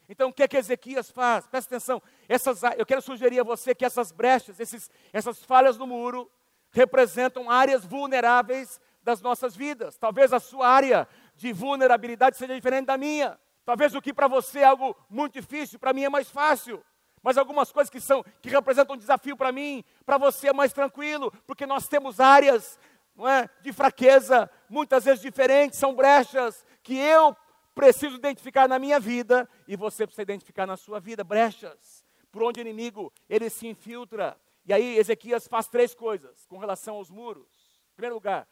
[0.08, 1.44] Então, o que é que Ezequias faz?
[1.44, 2.00] Presta atenção.
[2.28, 6.30] Essas, eu quero sugerir a você que essas brechas, esses, essas falhas no muro,
[6.70, 9.96] representam áreas vulneráveis das nossas vidas.
[9.96, 13.38] Talvez a sua área de vulnerabilidade seja diferente da minha.
[13.64, 16.82] Talvez o que para você é algo muito difícil, para mim é mais fácil.
[17.22, 20.72] Mas algumas coisas que são que representam um desafio para mim, para você é mais
[20.72, 22.78] tranquilo, porque nós temos áreas
[23.14, 27.36] não é, de fraqueza, muitas vezes diferentes, são brechas que eu
[27.74, 32.60] preciso identificar na minha vida e você precisa identificar na sua vida, brechas por onde
[32.60, 34.36] o inimigo ele se infiltra.
[34.68, 37.48] E aí Ezequias faz três coisas com relação aos muros.
[37.92, 38.46] Em primeiro lugar,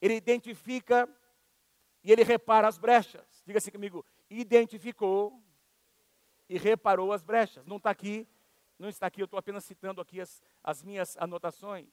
[0.00, 1.06] ele identifica
[2.02, 3.42] e ele repara as brechas.
[3.44, 5.38] Diga assim comigo, identificou
[6.48, 7.66] e reparou as brechas.
[7.66, 8.26] Não está aqui,
[8.78, 11.92] não está aqui, eu estou apenas citando aqui as, as minhas anotações.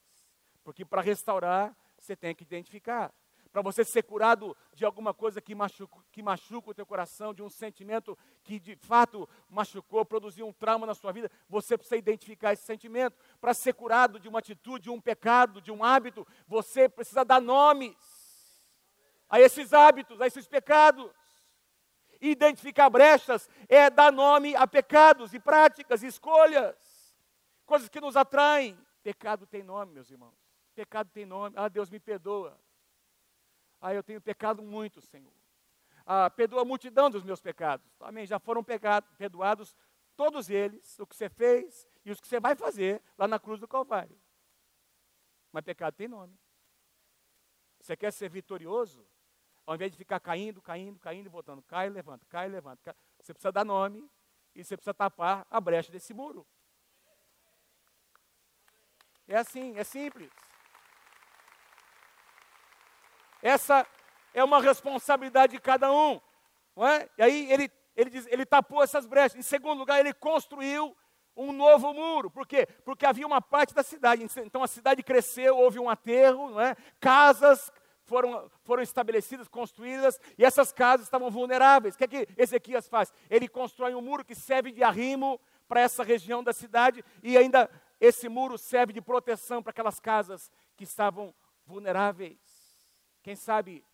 [0.63, 3.13] Porque para restaurar, você tem que identificar.
[3.51, 7.43] Para você ser curado de alguma coisa que machuca, que machuca o teu coração, de
[7.43, 12.53] um sentimento que de fato machucou, produziu um trauma na sua vida, você precisa identificar
[12.53, 13.17] esse sentimento.
[13.39, 17.41] Para ser curado de uma atitude, de um pecado, de um hábito, você precisa dar
[17.41, 17.95] nomes
[19.29, 21.11] a esses hábitos, a esses pecados
[22.21, 26.75] identificar brechas é dar nome a pecados e práticas, e escolhas,
[27.65, 28.77] coisas que nos atraem.
[29.01, 30.35] Pecado tem nome, meus irmãos.
[30.75, 31.55] Pecado tem nome.
[31.57, 32.57] Ah, Deus me perdoa.
[33.81, 35.33] Ah, eu tenho pecado muito, Senhor.
[36.05, 37.85] Ah, perdoa a multidão dos meus pecados.
[37.99, 38.25] Amém.
[38.27, 39.75] Já foram pecado, perdoados
[40.15, 43.59] todos eles, o que você fez e os que você vai fazer lá na cruz
[43.59, 44.15] do Calvário.
[45.51, 46.37] Mas pecado tem nome.
[47.79, 49.05] Você quer ser vitorioso?
[49.65, 52.81] Ao invés de ficar caindo, caindo, caindo e voltando, cai, levanta, cai, levanta.
[52.83, 52.95] Cai.
[53.19, 54.07] Você precisa dar nome
[54.55, 56.45] e você precisa tapar a brecha desse muro.
[59.27, 60.31] É assim, é simples.
[63.41, 63.85] Essa
[64.33, 66.19] é uma responsabilidade de cada um.
[66.75, 67.09] Não é?
[67.17, 69.37] E aí ele, ele, diz, ele tapou essas brechas.
[69.37, 70.95] Em segundo lugar, ele construiu
[71.35, 72.29] um novo muro.
[72.29, 72.67] Por quê?
[72.83, 74.25] Porque havia uma parte da cidade.
[74.37, 76.75] Então a cidade cresceu, houve um aterro, não é?
[76.99, 77.71] casas
[78.11, 81.95] foram, foram estabelecidas, construídas, e essas casas estavam vulneráveis.
[81.95, 83.13] O que é que Ezequias faz?
[83.29, 87.69] Ele constrói um muro que serve de arrimo para essa região da cidade, e ainda
[88.01, 91.33] esse muro serve de proteção para aquelas casas que estavam
[91.65, 92.37] vulneráveis.
[93.21, 93.85] Quem sabe,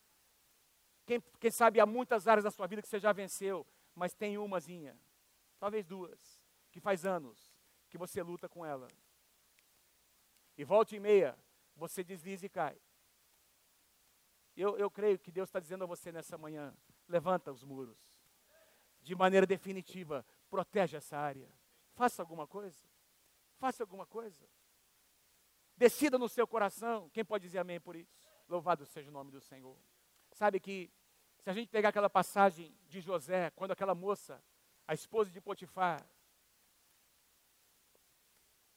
[1.05, 4.37] quem, quem sabe há muitas áreas da sua vida que você já venceu, mas tem
[4.37, 4.97] umazinha,
[5.59, 7.51] talvez duas, que faz anos
[7.89, 8.87] que você luta com ela.
[10.57, 11.37] E volta e meia,
[11.75, 12.77] você desliza e cai.
[14.55, 16.75] Eu, eu creio que Deus está dizendo a você nessa manhã:
[17.07, 17.97] levanta os muros.
[19.01, 21.49] De maneira definitiva, protege essa área.
[21.93, 22.85] Faça alguma coisa.
[23.57, 24.47] Faça alguma coisa.
[25.75, 27.09] Decida no seu coração.
[27.11, 28.26] Quem pode dizer amém por isso?
[28.47, 29.77] Louvado seja o nome do Senhor.
[30.31, 30.89] Sabe que,
[31.39, 34.41] se a gente pegar aquela passagem de José, quando aquela moça,
[34.87, 36.07] a esposa de Potifar,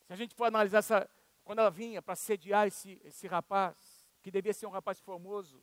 [0.07, 1.09] se a gente for analisar essa,
[1.45, 5.63] quando ela vinha para sediar esse, esse rapaz, que devia ser um rapaz formoso,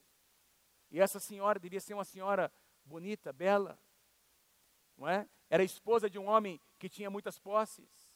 [0.89, 2.51] e essa senhora devia ser uma senhora
[2.85, 3.77] bonita, bela,
[4.97, 5.27] não é?
[5.49, 8.09] Era esposa de um homem que tinha muitas posses.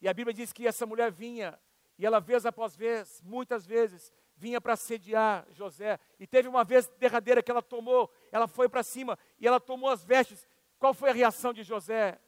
[0.00, 1.58] E a Bíblia diz que essa mulher vinha,
[1.98, 6.00] e ela vez após vez, muitas vezes, vinha para sediar José.
[6.18, 9.88] E teve uma vez derradeira que ela tomou, ela foi para cima e ela tomou
[9.88, 10.48] as vestes
[10.80, 12.20] Qual foi a reação de José?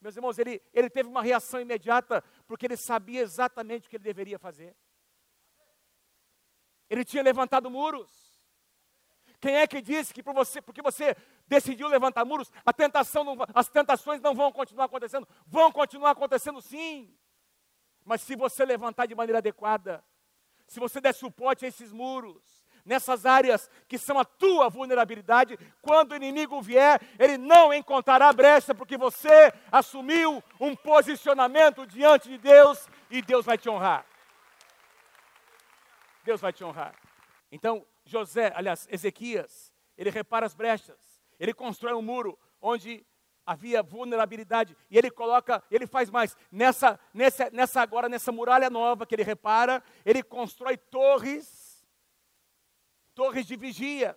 [0.00, 4.04] Meus irmãos, ele, ele teve uma reação imediata, porque ele sabia exatamente o que ele
[4.04, 4.76] deveria fazer.
[6.88, 8.08] Ele tinha levantado muros.
[9.40, 11.16] Quem é que disse que por você, porque você
[11.48, 15.26] decidiu levantar muros, a tentação não, as tentações não vão continuar acontecendo?
[15.44, 17.12] Vão continuar acontecendo sim.
[18.04, 20.04] Mas se você levantar de maneira adequada,
[20.68, 26.12] se você der suporte a esses muros, nessas áreas que são a tua vulnerabilidade, quando
[26.12, 32.86] o inimigo vier, ele não encontrará brecha, porque você assumiu um posicionamento diante de Deus
[33.10, 34.06] e Deus vai te honrar.
[36.24, 36.94] Deus vai te honrar.
[37.50, 43.06] Então, José, aliás, Ezequias, ele repara as brechas, ele constrói um muro onde
[43.48, 46.36] havia vulnerabilidade e ele coloca, ele faz mais.
[46.52, 51.68] Nessa, nessa, nessa agora, nessa muralha nova que ele repara, ele constrói torres
[53.14, 54.16] torres de vigia.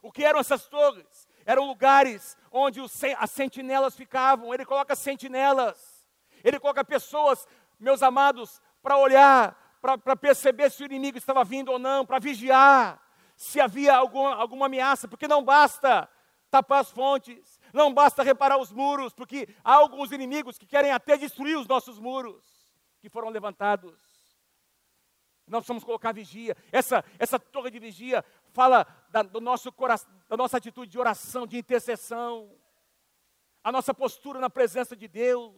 [0.00, 1.28] O que eram essas torres?
[1.44, 4.54] Eram lugares onde os, as sentinelas ficavam.
[4.54, 6.08] Ele coloca sentinelas.
[6.42, 7.46] Ele coloca pessoas,
[7.78, 12.98] meus amados, para olhar, para perceber se o inimigo estava vindo ou não, para vigiar
[13.36, 16.06] se havia algum, alguma ameaça, porque não basta
[16.50, 21.16] tapar as fontes, não basta reparar os muros, porque há alguns inimigos que querem até
[21.16, 22.68] destruir os nossos muros
[23.00, 23.98] que foram levantados.
[25.46, 26.56] Nós precisamos colocar vigia.
[26.70, 31.46] Essa, essa torre de vigia fala da, do nosso coração, da nossa atitude de oração,
[31.46, 32.56] de intercessão,
[33.62, 35.52] a nossa postura na presença de Deus.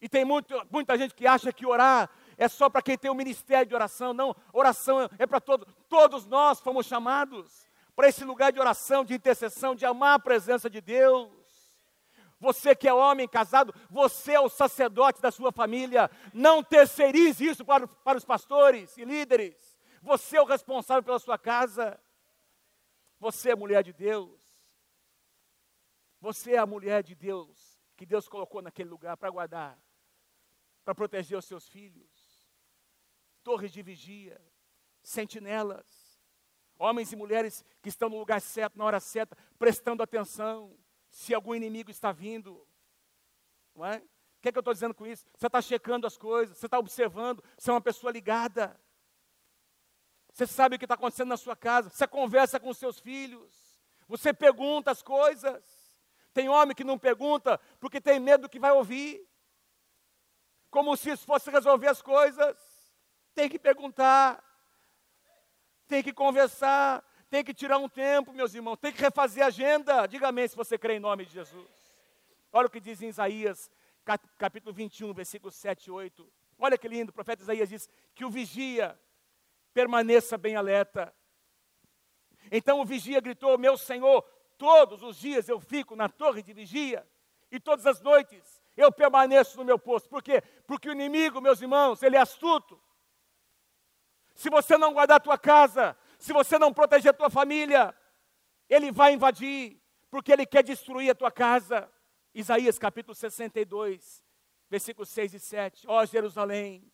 [0.00, 3.14] E tem muito, muita gente que acha que orar é só para quem tem o
[3.14, 4.12] ministério de oração.
[4.12, 5.72] Não, oração é para todos.
[5.88, 10.68] Todos nós fomos chamados para esse lugar de oração, de intercessão, de amar a presença
[10.68, 11.30] de Deus.
[12.40, 16.10] Você que é homem casado, você é o sacerdote da sua família.
[16.34, 19.78] Não terceirize isso para, para os pastores e líderes.
[20.02, 22.00] Você é o responsável pela sua casa.
[23.20, 24.42] Você é mulher de Deus.
[26.20, 29.78] Você é a mulher de Deus que Deus colocou naquele lugar para guardar,
[30.84, 32.10] para proteger os seus filhos.
[33.44, 34.40] Torres de vigia,
[35.04, 36.01] sentinelas,
[36.78, 40.76] homens e mulheres que estão no lugar certo, na hora certa, prestando atenção,
[41.10, 42.66] se algum inimigo está vindo.
[43.74, 43.98] Não é?
[43.98, 45.24] O que, é que eu estou dizendo com isso?
[45.36, 48.78] Você está checando as coisas, você está observando, você é uma pessoa ligada.
[50.32, 54.32] Você sabe o que está acontecendo na sua casa, você conversa com seus filhos, você
[54.32, 55.62] pergunta as coisas.
[56.32, 59.26] Tem homem que não pergunta porque tem medo do que vai ouvir.
[60.70, 62.56] Como se isso fosse resolver as coisas.
[63.34, 64.42] Tem que perguntar,
[65.92, 70.06] tem que conversar, tem que tirar um tempo, meus irmãos, tem que refazer a agenda.
[70.06, 71.68] Diga amém se você crê em nome de Jesus.
[72.50, 73.70] Olha o que diz em Isaías,
[74.38, 76.26] capítulo 21, versículos 7 e 8.
[76.58, 78.98] Olha que lindo, o profeta Isaías diz que o vigia
[79.74, 81.14] permaneça bem alerta.
[82.50, 84.22] Então o vigia gritou: Meu Senhor,
[84.56, 87.06] todos os dias eu fico na torre de vigia,
[87.50, 90.08] e todas as noites eu permaneço no meu posto.
[90.08, 90.42] Por quê?
[90.66, 92.80] Porque o inimigo, meus irmãos, ele é astuto.
[94.34, 97.94] Se você não guardar a tua casa, se você não proteger a tua família,
[98.68, 101.90] ele vai invadir, porque ele quer destruir a tua casa.
[102.34, 104.24] Isaías capítulo 62,
[104.70, 105.86] versículos 6 e 7.
[105.86, 106.90] Ó Jerusalém,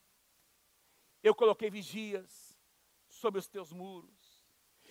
[1.23, 2.59] eu coloquei vigias
[3.09, 4.45] sobre os teus muros,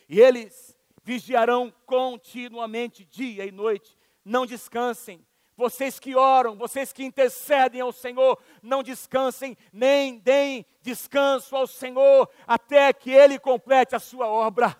[0.09, 5.25] e eles vigiarão continuamente, dia e noite, não descansem,
[5.57, 12.29] vocês que oram, vocês que intercedem ao Senhor, não descansem, nem deem descanso ao Senhor,
[12.45, 14.77] até que Ele complete a sua obra.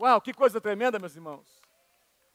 [0.00, 1.60] Uau, que coisa tremenda, meus irmãos.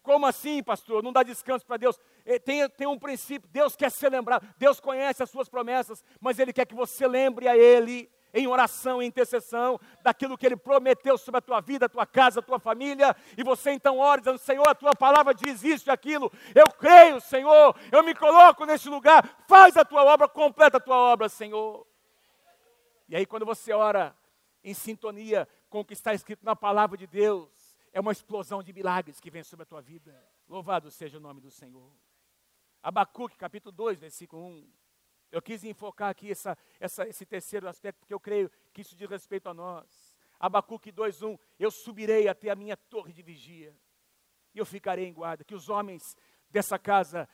[0.03, 1.01] Como assim, pastor?
[1.01, 1.97] Não dá descanso para Deus?
[2.25, 6.39] É, tem, tem um princípio, Deus quer ser lembrado, Deus conhece as suas promessas, mas
[6.39, 11.17] Ele quer que você lembre a Ele em oração e intercessão daquilo que Ele prometeu
[11.17, 14.37] sobre a tua vida, a tua casa, a tua família, e você então ora dizendo,
[14.37, 18.89] Senhor, a tua palavra diz isso e aquilo, eu creio, Senhor, eu me coloco nesse
[18.89, 21.85] lugar, faz a tua obra, completa a tua obra, Senhor.
[23.09, 24.15] E aí quando você ora
[24.63, 27.49] em sintonia com o que está escrito na palavra de Deus,
[27.93, 30.13] é uma explosão de milagres que vem sobre a tua vida.
[30.47, 31.91] Louvado seja o nome do Senhor.
[32.83, 34.69] Abacuque, capítulo 2, versículo 1.
[35.31, 39.09] Eu quis enfocar aqui essa, essa, esse terceiro aspecto, porque eu creio que isso diz
[39.09, 40.17] respeito a nós.
[40.39, 43.75] Abacuque 2,1: Eu subirei até a minha torre de vigia,
[44.53, 45.43] e eu ficarei em guarda.
[45.43, 46.15] Que os homens
[46.49, 47.27] dessa casa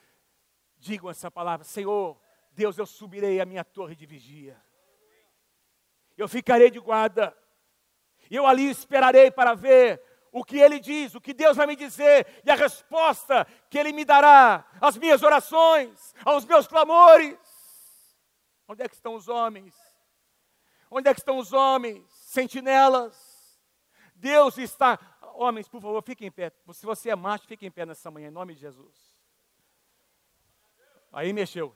[0.77, 2.19] digam essa palavra: Senhor,
[2.51, 4.59] Deus, eu subirei a minha torre de vigia,
[6.17, 7.35] eu ficarei de guarda,
[8.29, 12.25] eu ali esperarei para ver o que ele diz, o que Deus vai me dizer
[12.43, 17.37] e a resposta que ele me dará às minhas orações, aos meus clamores.
[18.67, 19.75] Onde é que estão os homens?
[20.89, 22.05] Onde é que estão os homens?
[22.11, 23.61] Sentinelas.
[24.15, 24.99] Deus está
[25.35, 26.51] homens, por favor, fiquem em pé.
[26.71, 28.95] Se você é macho, fique em pé nessa manhã, em nome de Jesus.
[31.11, 31.75] Aí mexeu.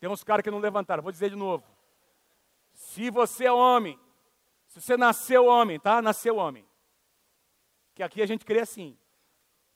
[0.00, 1.64] Tem uns caras que não levantaram, vou dizer de novo.
[2.72, 3.98] Se você é homem,
[4.66, 6.02] se você nasceu homem, tá?
[6.02, 6.66] Nasceu homem.
[7.94, 8.98] Que aqui a gente crê assim.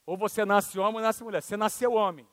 [0.04, 1.42] Ou você nasce homem ou nasce mulher.
[1.42, 2.26] Você nasceu homem.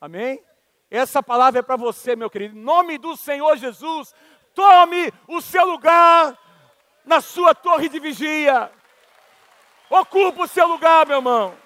[0.00, 0.42] Amém?
[0.90, 2.56] Essa palavra é para você, meu querido.
[2.56, 4.12] Em nome do Senhor Jesus,
[4.54, 6.36] tome o seu lugar
[7.04, 8.72] na sua torre de vigia.
[9.88, 11.56] Ocupa o seu lugar, meu irmão.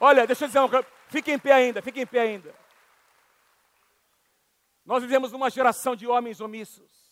[0.00, 0.86] Olha, deixa eu dizer uma coisa.
[1.08, 2.54] Fique em pé ainda, fique em pé ainda.
[4.84, 7.04] Nós vivemos numa geração de homens omissos.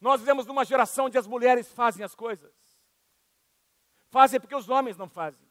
[0.00, 2.52] Nós vivemos numa geração onde as mulheres fazem as coisas.
[4.08, 5.49] Fazem porque os homens não fazem.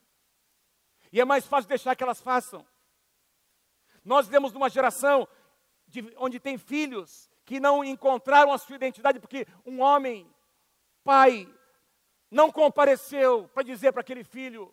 [1.12, 2.66] E é mais fácil deixar que elas façam.
[4.04, 5.28] Nós vivemos numa geração
[5.86, 10.32] de, onde tem filhos que não encontraram a sua identidade porque um homem,
[11.02, 11.52] pai,
[12.30, 14.72] não compareceu para dizer para aquele filho: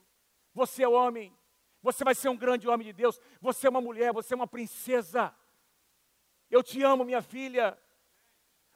[0.54, 1.36] você é homem,
[1.82, 4.48] você vai ser um grande homem de Deus, você é uma mulher, você é uma
[4.48, 5.34] princesa.
[6.50, 7.78] Eu te amo, minha filha.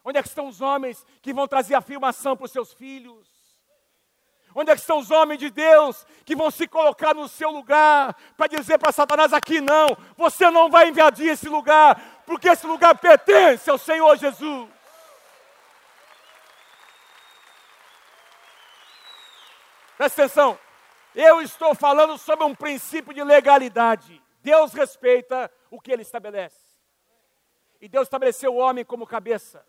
[0.04, 3.41] Onde é que estão os homens que vão trazer afirmação para os seus filhos?
[4.54, 8.16] Onde é que estão os homens de Deus que vão se colocar no seu lugar
[8.36, 12.98] para dizer para Satanás aqui não, você não vai invadir esse lugar, porque esse lugar
[12.98, 14.70] pertence ao Senhor Jesus.
[19.98, 20.60] Presta atenção,
[21.14, 24.22] eu estou falando sobre um princípio de legalidade.
[24.42, 26.60] Deus respeita o que ele estabelece.
[27.80, 29.66] E Deus estabeleceu o homem como cabeça.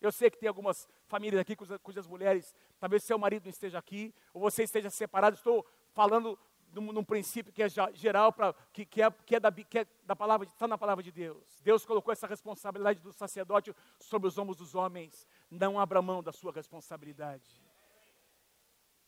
[0.00, 3.78] Eu sei que tem algumas famílias aqui cujas, cujas mulheres, talvez seu marido não esteja
[3.78, 5.36] aqui, ou você esteja separado.
[5.36, 6.38] Estou falando
[6.72, 9.86] num, num princípio que é geral, pra, que, que, é, que, é da, que é
[10.04, 11.60] da palavra, está na palavra de Deus.
[11.62, 15.26] Deus colocou essa responsabilidade do sacerdote sobre os ombros dos homens.
[15.50, 17.62] Não abra mão da sua responsabilidade.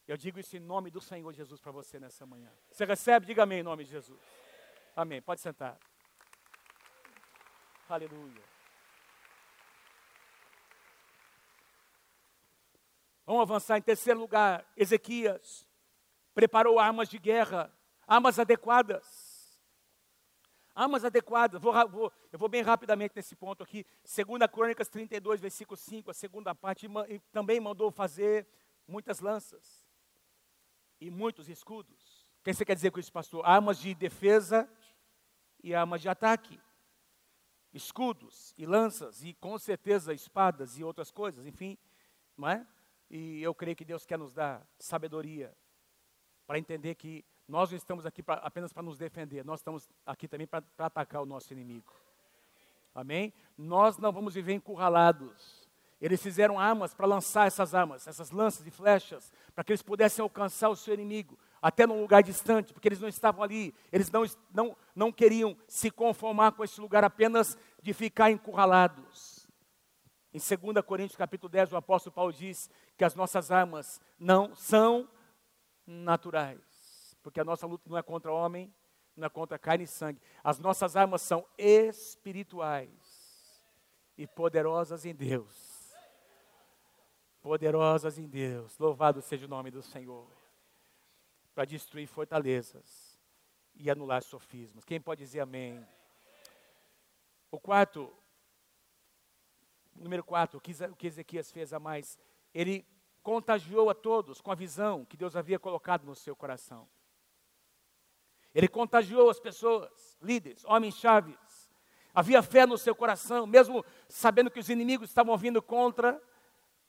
[0.06, 2.50] Eu digo isso em nome do Senhor Jesus para você nessa manhã.
[2.70, 3.26] Você recebe?
[3.26, 4.20] Diga amém em nome de Jesus.
[4.94, 5.20] Amém.
[5.20, 5.76] Pode sentar.
[7.88, 8.55] Aleluia.
[13.26, 14.64] Vamos avançar em terceiro lugar.
[14.76, 15.68] Ezequias
[16.32, 19.60] preparou armas de guerra, armas adequadas.
[20.72, 21.60] Armas adequadas.
[21.60, 23.84] Vou, vou, eu vou bem rapidamente nesse ponto aqui.
[24.04, 26.86] Segunda Crônicas 32, versículo 5, a segunda parte,
[27.32, 28.46] também mandou fazer
[28.86, 29.84] muitas lanças
[31.00, 32.24] e muitos escudos.
[32.40, 33.44] O que você quer dizer com isso, pastor?
[33.44, 34.70] Armas de defesa
[35.64, 36.60] e armas de ataque
[37.72, 41.76] escudos e lanças e com certeza espadas e outras coisas, enfim,
[42.36, 42.66] não é?
[43.10, 45.52] E eu creio que Deus quer nos dar sabedoria
[46.46, 50.26] para entender que nós não estamos aqui pra, apenas para nos defender, nós estamos aqui
[50.26, 51.92] também para atacar o nosso inimigo.
[52.94, 53.32] Amém?
[53.56, 55.66] Nós não vamos viver encurralados.
[56.00, 60.22] Eles fizeram armas para lançar essas armas, essas lanças e flechas, para que eles pudessem
[60.22, 64.24] alcançar o seu inimigo até num lugar distante, porque eles não estavam ali, eles não,
[64.52, 69.35] não, não queriam se conformar com esse lugar apenas de ficar encurralados.
[70.36, 75.08] Em 2 Coríntios capítulo 10, o apóstolo Paulo diz que as nossas armas não são
[75.86, 78.70] naturais, porque a nossa luta não é contra homem,
[79.16, 80.20] não é contra carne e sangue.
[80.44, 82.90] As nossas armas são espirituais
[84.18, 85.96] e poderosas em Deus.
[87.40, 88.78] Poderosas em Deus.
[88.78, 90.28] Louvado seja o nome do Senhor
[91.54, 93.18] para destruir fortalezas
[93.74, 94.84] e anular sofismas.
[94.84, 95.82] Quem pode dizer amém?
[97.50, 98.12] O quarto,
[99.98, 102.18] número quatro, o que Ezequias fez a mais,
[102.54, 102.86] ele
[103.22, 106.88] contagiou a todos com a visão que Deus havia colocado no seu coração.
[108.54, 111.36] Ele contagiou as pessoas, líderes, homens chaves.
[112.14, 116.22] Havia fé no seu coração, mesmo sabendo que os inimigos estavam vindo contra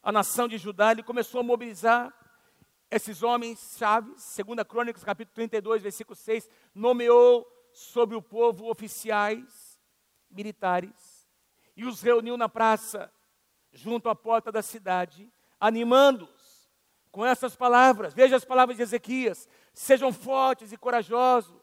[0.01, 2.13] a nação de Judá, ele começou a mobilizar
[2.89, 9.77] esses homens chaves, segunda Crônicas, capítulo 32, versículo 6, nomeou sobre o povo oficiais
[10.29, 11.16] militares
[11.77, 13.09] e os reuniu na praça,
[13.71, 16.69] junto à porta da cidade, animando-os
[17.11, 18.13] com essas palavras.
[18.13, 21.61] Veja as palavras de Ezequias: sejam fortes e corajosos,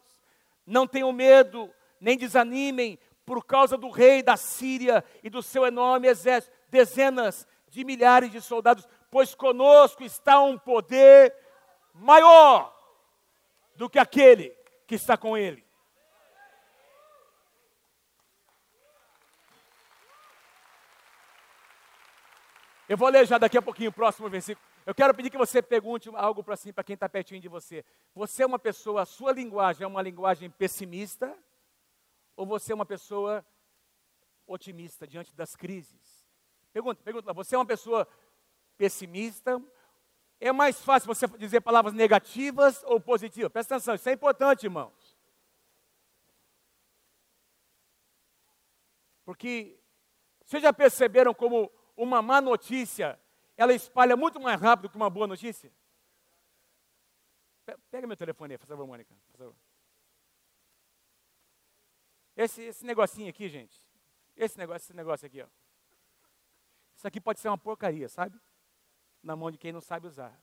[0.65, 6.09] não tenham medo, nem desanimem por causa do rei da Síria e do seu enorme
[6.09, 11.33] exército, dezenas de milhares de soldados pois conosco está um poder
[11.95, 12.77] maior
[13.77, 14.51] do que aquele
[14.89, 15.64] que está com ele.
[22.89, 24.65] Eu vou ler já daqui a pouquinho o próximo versículo.
[24.85, 27.85] Eu quero pedir que você pergunte algo para assim, para quem está pertinho de você.
[28.15, 31.35] Você é uma pessoa, a sua linguagem é uma linguagem pessimista?
[32.37, 33.45] Ou você é uma pessoa
[34.47, 36.27] otimista diante das crises?
[36.73, 38.07] Pergunta, pergunta, você é uma pessoa
[38.77, 39.63] pessimista?
[40.39, 43.51] É mais fácil você dizer palavras negativas ou positivas?
[43.51, 45.17] Presta atenção, isso é importante, irmãos.
[49.25, 49.79] Porque
[50.45, 53.21] vocês já perceberam como uma má notícia,
[53.57, 55.73] ela espalha muito mais rápido que uma boa notícia?
[57.91, 59.15] Pega meu telefone aí, por favor, Mônica.
[59.31, 59.57] Por favor.
[62.37, 63.83] Esse, esse negocinho aqui, gente.
[64.37, 65.47] Esse negócio, esse negócio aqui, ó.
[66.97, 68.39] Isso aqui pode ser uma porcaria, sabe?
[69.23, 70.39] Na mão de quem não sabe usar.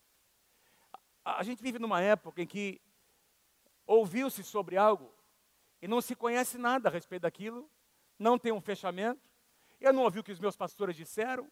[1.23, 2.81] A, a gente vive numa época em que
[3.85, 5.13] ouviu-se sobre algo
[5.81, 7.69] e não se conhece nada a respeito daquilo,
[8.17, 9.30] não tem um fechamento.
[9.81, 11.51] Eu não ouvi o que os meus pastores disseram,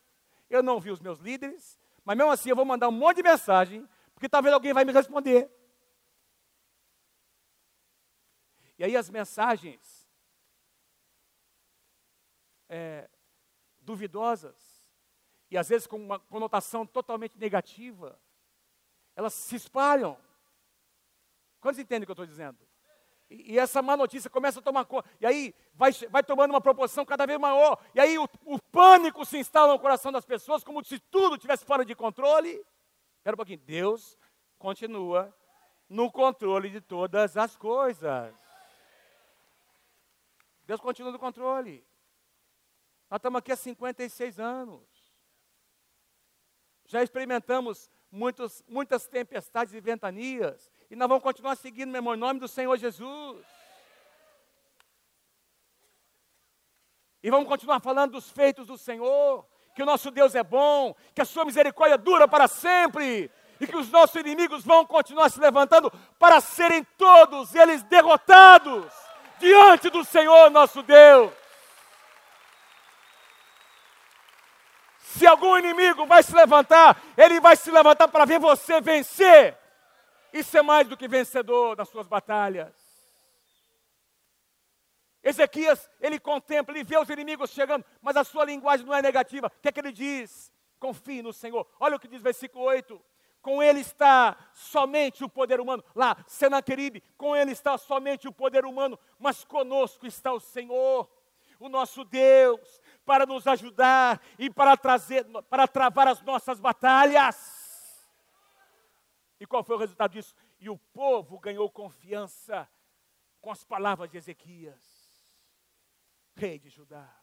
[0.50, 3.24] eu não ouvi os meus líderes, mas mesmo assim eu vou mandar um monte de
[3.24, 5.52] mensagem, porque talvez alguém vai me responder.
[8.78, 10.08] E aí as mensagens
[12.70, 13.10] é,
[13.82, 14.88] duvidosas,
[15.50, 18.22] e às vezes com uma conotação totalmente negativa,
[19.16, 20.16] elas se espalham.
[21.60, 22.69] Quantos entendem o que eu estou dizendo?
[23.30, 27.06] E, essa má notícia começa a tomar conta, e aí vai, vai tomando uma proporção
[27.06, 30.84] cada vez maior, e aí o, o pânico se instala no coração das pessoas, como
[30.84, 32.66] se tudo estivesse fora de controle.
[33.18, 34.18] Espera um pouquinho, Deus
[34.58, 35.34] continua
[35.88, 38.34] no controle de todas as coisas.
[40.66, 41.84] Deus continua no controle.
[43.10, 44.88] Nós estamos aqui há 56 anos.
[46.86, 50.72] Já experimentamos muitos, muitas tempestades e ventanias.
[50.90, 53.46] E nós vamos continuar seguindo, meu irmão, em nome do Senhor Jesus.
[57.22, 61.22] E vamos continuar falando dos feitos do Senhor, que o nosso Deus é bom, que
[61.22, 63.30] a sua misericórdia dura para sempre,
[63.62, 68.92] e que os nossos inimigos vão continuar se levantando para serem todos eles derrotados
[69.38, 71.32] diante do Senhor nosso Deus.
[74.98, 79.60] Se algum inimigo vai se levantar, ele vai se levantar para ver você vencer
[80.34, 82.74] e ser mais do que vencedor nas suas batalhas.
[85.22, 89.48] Ezequias, ele contempla, ele vê os inimigos chegando, mas a sua linguagem não é negativa.
[89.48, 90.54] O que é que ele diz?
[90.80, 91.68] Confie no Senhor.
[91.80, 93.02] Olha o que diz versículo 8
[93.42, 95.84] com ele está somente o poder humano.
[95.96, 101.10] Lá, Senaqueribe, com ele está somente o poder humano, mas conosco está o Senhor,
[101.60, 107.59] o nosso Deus, para nos ajudar e para trazer, para travar as nossas batalhas.
[109.40, 110.36] E qual foi o resultado disso?
[110.60, 112.70] E o povo ganhou confiança
[113.40, 114.84] com as palavras de Ezequias,
[116.36, 117.16] rei de Judá.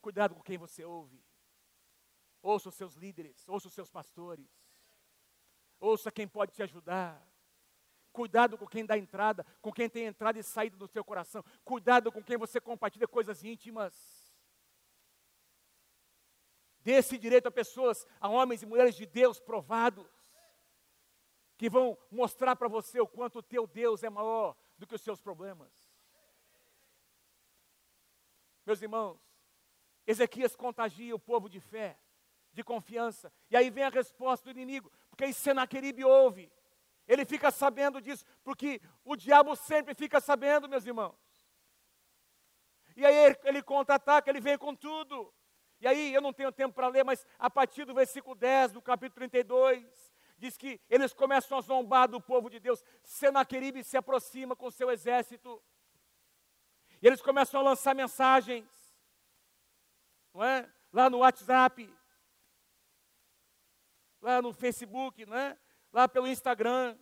[0.00, 1.22] Cuidado com quem você ouve.
[2.42, 4.48] Ouça os seus líderes, ouça os seus pastores.
[5.78, 7.26] Ouça quem pode te ajudar.
[8.12, 11.44] Cuidado com quem dá entrada, com quem tem entrada e saída no seu coração.
[11.64, 14.19] Cuidado com quem você compartilha coisas íntimas.
[16.82, 20.08] Dê esse direito a pessoas, a homens e mulheres de Deus provados,
[21.56, 25.02] que vão mostrar para você o quanto o teu Deus é maior do que os
[25.02, 25.70] seus problemas.
[28.64, 29.20] Meus irmãos,
[30.06, 31.98] Ezequias contagia o povo de fé
[32.52, 33.32] de confiança.
[33.50, 36.50] E aí vem a resposta do inimigo, porque aí Senaqueribe ouve.
[37.06, 41.18] Ele fica sabendo disso, porque o diabo sempre fica sabendo, meus irmãos.
[42.96, 45.32] E aí ele contra-ataca, ele vem com tudo.
[45.80, 48.82] E aí eu não tenho tempo para ler, mas a partir do versículo 10 do
[48.82, 52.84] capítulo 32, diz que eles começam a zombar do povo de Deus.
[53.02, 55.62] Senaqueribe se aproxima com seu exército.
[57.00, 58.68] E eles começam a lançar mensagens.
[60.34, 60.70] Não é?
[60.92, 61.92] Lá no WhatsApp,
[64.20, 65.56] lá no Facebook, né?
[65.92, 66.96] lá pelo Instagram.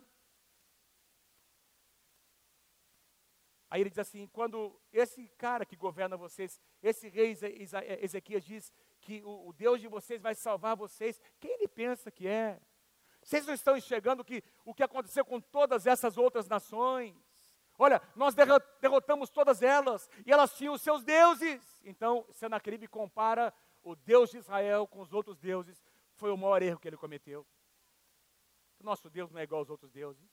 [3.69, 7.37] Aí ele diz assim: quando esse cara que governa vocês, esse rei
[8.01, 12.59] Ezequias diz que o, Deus de vocês vai salvar vocês, quem ele pensa que é?
[13.21, 17.15] Vocês não estão enxergando que, o que aconteceu com todas essas outras nações?
[17.77, 18.35] Olha, nós
[18.81, 21.61] derrotamos todas elas e elas tinham os seus deuses.
[21.85, 23.53] Então, Senaqueribe compara
[23.83, 25.81] o Deus de Israel com os outros deuses
[26.19, 27.47] foi o maior erro que ele cometeu.
[28.79, 30.29] O nosso Deus não é igual aos outros deuses.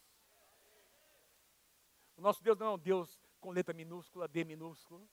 [2.16, 5.07] O nosso Deus não é um Deus com letra minúscula, D minúscula.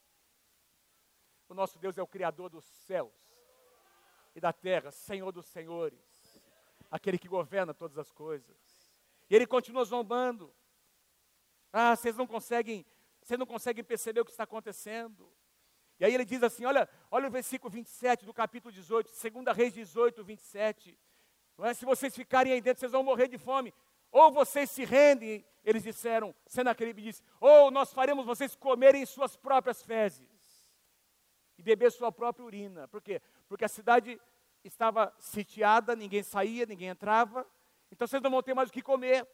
[1.48, 3.14] O nosso Deus é o Criador dos céus
[4.36, 6.44] e da terra, Senhor dos senhores,
[6.90, 8.58] aquele que governa todas as coisas.
[9.30, 10.54] E ele continua zombando.
[11.72, 12.86] Ah, vocês não conseguem,
[13.22, 15.32] vocês não conseguem perceber o que está acontecendo.
[16.00, 19.74] E aí ele diz assim: olha, olha o versículo 27 do capítulo 18, 2 Reis
[19.74, 21.00] 18, 27.
[21.58, 21.74] Não é?
[21.74, 23.74] Se vocês ficarem aí dentro, vocês vão morrer de fome.
[24.14, 29.82] Ou vocês se rendem, eles disseram, Senaqueribe disse, ou nós faremos vocês comerem suas próprias
[29.82, 30.72] fezes
[31.57, 32.88] e beber sua própria urina.
[32.88, 33.20] Por quê?
[33.47, 34.22] Porque a cidade
[34.64, 37.43] estava sitiada, ninguém saía, ninguém entrava,
[37.91, 39.28] então vocês não vão ter mais o que comer.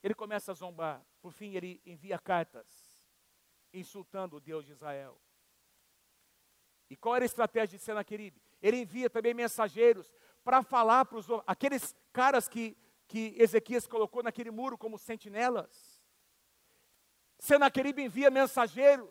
[0.00, 1.04] Ele começa a zombar.
[1.20, 2.94] Por fim, ele envia cartas
[3.72, 5.20] insultando o Deus de Israel.
[6.88, 8.40] E qual era a estratégia de Senaqueribe?
[8.62, 10.14] Ele envia também mensageiros
[10.44, 12.76] para falar para os aqueles caras que,
[13.08, 16.00] que Ezequias colocou naquele muro como sentinelas.
[17.38, 19.08] Senaqueribe envia mensageiros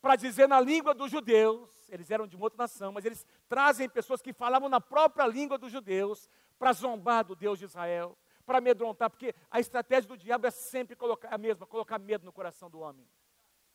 [0.00, 3.88] para dizer na língua dos judeus, eles eram de uma outra nação, mas eles trazem
[3.88, 8.16] pessoas que falavam na própria língua dos judeus para zombar do Deus de Israel
[8.48, 12.32] para amedrontar, porque a estratégia do diabo é sempre colocar a mesma, colocar medo no
[12.32, 13.06] coração do homem,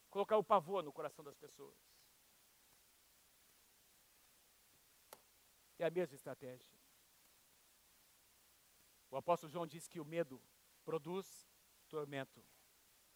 [0.10, 1.78] colocar o pavor no coração das pessoas.
[5.78, 6.83] É a mesma estratégia.
[9.14, 10.42] O apóstolo João disse que o medo
[10.84, 11.48] produz
[11.88, 12.44] tormento,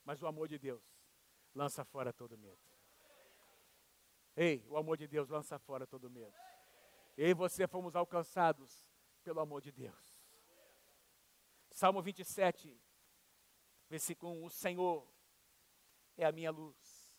[0.06, 0.84] mas o amor de Deus
[1.56, 2.62] lança fora todo medo.
[4.36, 6.38] Ei, o amor de Deus lança fora todo medo.
[7.18, 8.86] Eu e você fomos alcançados
[9.24, 10.22] pelo amor de Deus.
[11.72, 12.80] Salmo 27,
[13.90, 15.12] versículo 1: O Senhor
[16.16, 17.18] é a minha luz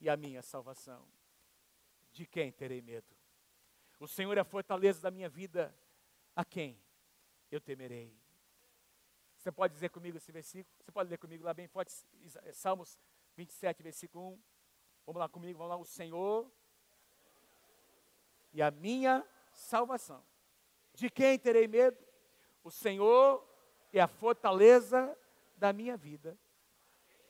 [0.00, 1.06] e a minha salvação.
[2.10, 3.14] De quem terei medo?
[4.00, 5.78] O Senhor é a fortaleza da minha vida.
[6.34, 6.82] A quem
[7.54, 8.14] eu temerei?
[9.36, 10.74] Você pode dizer comigo esse versículo?
[10.80, 11.92] Você pode ler comigo lá bem forte,
[12.52, 12.98] Salmos
[13.36, 14.42] 27, versículo 1.
[15.06, 15.76] Vamos lá comigo, vamos lá.
[15.76, 16.50] O Senhor
[18.52, 20.24] e a minha salvação.
[20.94, 21.98] De quem terei medo?
[22.62, 23.44] O Senhor
[23.92, 25.18] é a fortaleza
[25.56, 26.38] da minha vida.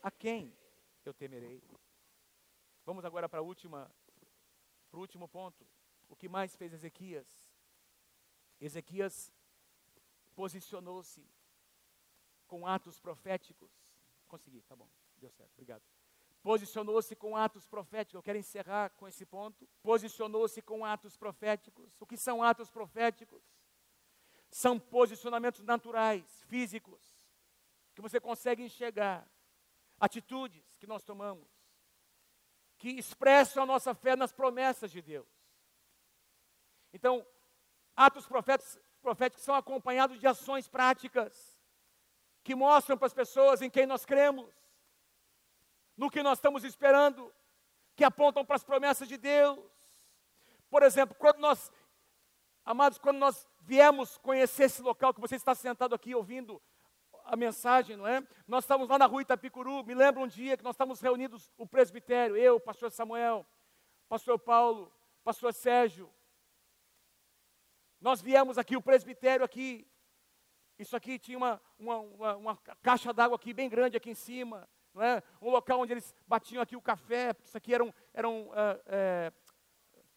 [0.02, 0.54] A quem
[1.04, 1.62] eu temerei?
[2.84, 3.90] Vamos agora para a última,
[4.90, 5.66] para o último ponto.
[6.08, 7.26] O que mais fez Ezequias?
[8.60, 9.32] Ezequias
[10.34, 11.26] posicionou-se
[12.46, 13.70] com atos proféticos.
[14.28, 15.82] Consegui, tá bom, deu certo, obrigado.
[16.42, 18.14] Posicionou-se com atos proféticos.
[18.14, 19.68] Eu quero encerrar com esse ponto.
[19.80, 22.00] Posicionou-se com atos proféticos.
[22.00, 23.42] O que são atos proféticos?
[24.50, 27.00] São posicionamentos naturais, físicos,
[27.94, 29.26] que você consegue enxergar.
[30.00, 31.48] Atitudes que nós tomamos,
[32.76, 35.28] que expressam a nossa fé nas promessas de Deus.
[36.92, 37.24] Então,
[37.94, 41.60] atos proféticos, proféticos são acompanhados de ações práticas,
[42.42, 44.50] que mostram para as pessoas em quem nós cremos,
[45.96, 47.32] no que nós estamos esperando,
[47.94, 49.58] que apontam para as promessas de Deus.
[50.70, 51.70] Por exemplo, quando nós
[52.64, 56.62] Amados, quando nós viemos conhecer esse local que você está sentado aqui ouvindo
[57.24, 58.22] a mensagem, não é?
[58.46, 61.66] Nós estávamos lá na rua Itapicuru, me lembro um dia que nós estávamos reunidos, o
[61.66, 63.44] presbitério, eu, o pastor Samuel,
[64.08, 64.92] pastor Paulo,
[65.24, 66.08] pastor Sérgio.
[68.02, 69.86] Nós viemos aqui, o presbitério aqui,
[70.76, 74.68] isso aqui tinha uma, uma, uma, uma caixa d'água aqui bem grande aqui em cima,
[74.92, 75.22] não é?
[75.40, 77.94] Um local onde eles batiam aqui o café, isso aqui eram,
[78.54, 79.32] é, é,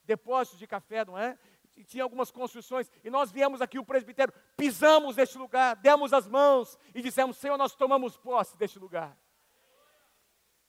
[0.04, 1.38] depósitos de café, não é?
[1.86, 6.80] tinha algumas construções, e nós viemos aqui, o presbitério, pisamos neste lugar, demos as mãos
[6.96, 9.16] e dissemos: Senhor, nós tomamos posse deste lugar.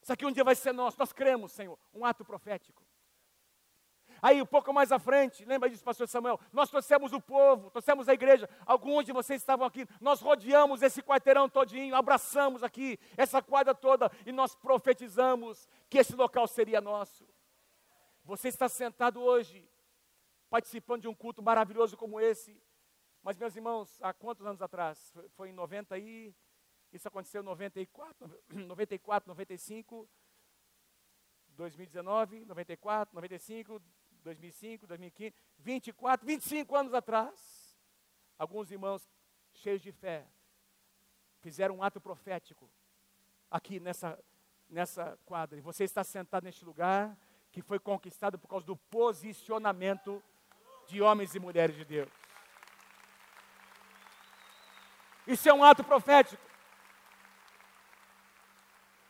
[0.02, 2.85] Isso aqui um dia vai ser nosso, nós cremos, Senhor, um ato profético.
[4.26, 6.40] Aí, um pouco mais à frente, lembra disso, pastor Samuel?
[6.52, 8.50] Nós trouxemos o povo, trouxemos a igreja.
[8.66, 9.86] Alguns de vocês estavam aqui.
[10.00, 16.16] Nós rodeamos esse quarteirão todinho, abraçamos aqui essa quadra toda e nós profetizamos que esse
[16.16, 17.24] local seria nosso.
[18.24, 19.64] Você está sentado hoje
[20.50, 22.60] participando de um culto maravilhoso como esse.
[23.22, 25.14] Mas, meus irmãos, há quantos anos atrás?
[25.36, 26.34] Foi em 90 e.
[26.92, 30.08] Isso aconteceu em 94, 94, 95,
[31.56, 33.80] 2019, 94, 95,
[34.26, 37.78] 2005, 2015, 24, 25 anos atrás.
[38.36, 39.08] Alguns irmãos
[39.54, 40.26] cheios de fé
[41.40, 42.68] fizeram um ato profético
[43.48, 44.18] aqui nessa,
[44.68, 45.58] nessa quadra.
[45.58, 47.16] E você está sentado neste lugar
[47.52, 50.22] que foi conquistado por causa do posicionamento
[50.88, 52.10] de homens e mulheres de Deus.
[55.24, 56.42] Isso é um ato profético.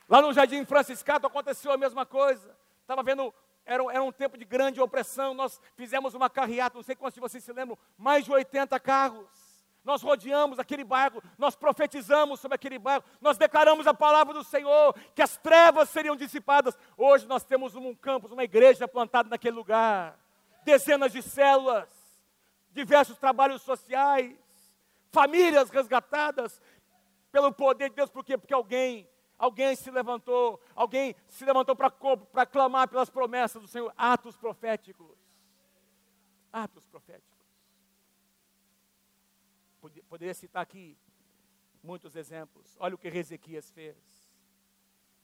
[0.08, 2.56] Lá no Jardim Franciscato aconteceu a mesma coisa.
[2.82, 3.34] Estava vendo,
[3.66, 5.34] era, era, um tempo de grande opressão.
[5.34, 9.26] Nós fizemos uma carreata, não sei quantos de vocês se lembram, mais de 80 carros.
[9.84, 14.92] Nós rodeamos aquele bairro, nós profetizamos sobre aquele bairro, nós declaramos a palavra do Senhor,
[15.14, 16.76] que as trevas seriam dissipadas.
[16.96, 20.18] Hoje nós temos um campus, uma igreja plantada naquele lugar
[20.66, 21.88] dezenas de células,
[22.72, 24.36] diversos trabalhos sociais,
[25.12, 26.60] famílias resgatadas
[27.30, 28.36] pelo poder de Deus, por quê?
[28.36, 29.08] Porque alguém,
[29.38, 35.16] alguém se levantou, alguém se levantou para clamar pelas promessas do Senhor, atos proféticos.
[36.52, 37.36] Atos proféticos.
[40.08, 40.96] Poderia citar aqui
[41.82, 42.76] muitos exemplos.
[42.80, 43.96] Olha o que Ezequias fez.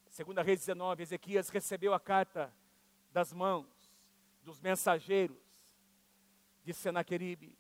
[0.09, 2.55] Segunda Reis 19, Ezequias recebeu a carta
[3.11, 3.67] das mãos
[4.43, 5.37] dos mensageiros
[6.63, 7.59] de Senaqueribe.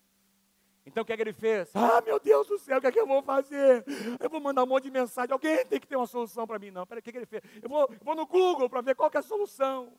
[0.84, 1.70] Então o que, é que ele fez?
[1.74, 3.84] Ah, meu Deus do céu, o que é que eu vou fazer?
[4.18, 5.32] Eu vou mandar um monte de mensagem.
[5.32, 6.70] Alguém tem que ter uma solução para mim.
[6.70, 7.42] Não, peraí, o que, é que ele fez?
[7.62, 9.92] Eu vou, eu vou no Google para ver qual é a solução.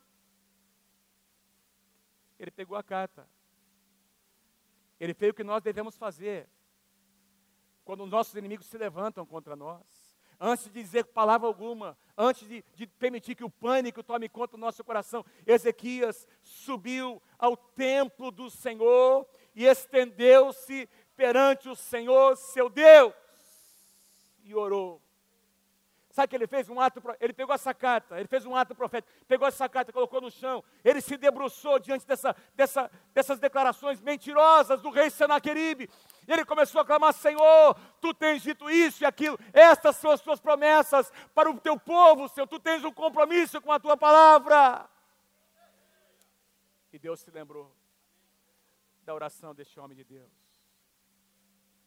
[2.37, 3.27] Ele pegou a carta.
[4.99, 6.49] Ele fez o que nós devemos fazer.
[7.85, 12.63] Quando os nossos inimigos se levantam contra nós antes de dizer palavra alguma, antes de,
[12.75, 18.49] de, permitir que o pânico tome conta do nosso coração, Ezequias subiu ao templo do
[18.49, 19.25] Senhor
[19.55, 23.13] e estendeu-se perante o Senhor, seu Deus,
[24.43, 25.01] e orou.
[26.13, 26.69] Sabe que ele fez?
[26.69, 30.21] Um ato, ele pegou essa carta, ele fez um ato profético, pegou essa carta, colocou
[30.21, 35.89] no chão, ele se debruçou diante dessa, dessa, dessas declarações mentirosas do rei Senaqueribe.
[36.27, 40.39] Ele começou a clamar: Senhor, tu tens dito isso e aquilo, estas são as tuas
[40.39, 44.87] promessas para o teu povo, Senhor, tu tens um compromisso com a tua palavra.
[46.91, 47.73] E Deus se lembrou
[49.03, 50.31] da oração deste homem de Deus.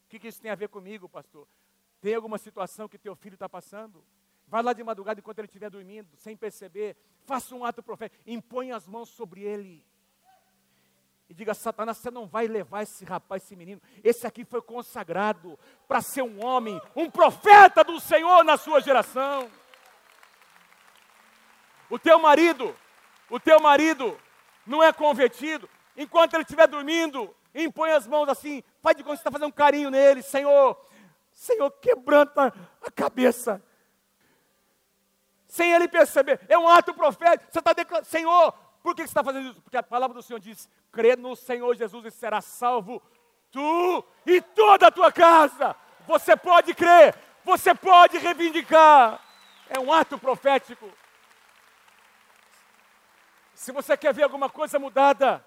[0.05, 1.49] O que, que isso tem a ver comigo, pastor?
[2.01, 4.05] Tem alguma situação que teu filho está passando?
[4.47, 6.97] Vai lá de madrugada enquanto ele estiver dormindo, sem perceber.
[7.25, 8.23] Faça um ato profético.
[8.27, 9.85] Impõe as mãos sobre ele.
[11.29, 13.83] E diga, Satanás, você não vai levar esse rapaz, esse menino.
[14.05, 15.59] Esse aqui foi consagrado
[15.89, 19.51] para ser um homem, um profeta do Senhor na sua geração.
[21.91, 22.77] O teu marido,
[23.29, 24.17] o teu marido
[24.65, 25.69] não é convertido.
[25.97, 29.49] Enquanto ele estiver dormindo, impõe as mãos assim, faz de conta que você está fazendo
[29.49, 30.23] um carinho nele.
[30.23, 30.79] Senhor,
[31.33, 33.63] Senhor, quebranta a cabeça.
[35.47, 37.51] Sem ele perceber, é um ato profético.
[37.51, 39.63] Você está declarando, Senhor, por que você está fazendo isso?
[39.63, 43.03] Porque a palavra do Senhor diz: crê no Senhor Jesus e será salvo
[43.51, 45.75] tu e toda a tua casa.
[46.07, 49.21] Você pode crer, você pode reivindicar.
[49.69, 50.91] É um ato profético.
[53.55, 55.45] Se você quer ver alguma coisa mudada,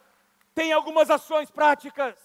[0.60, 2.18] tem algumas ações práticas.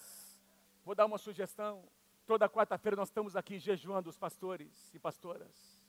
[0.83, 1.87] Vou dar uma sugestão.
[2.27, 5.81] Toda quarta-feira nós estamos aqui jejuando os pastores e pastoras.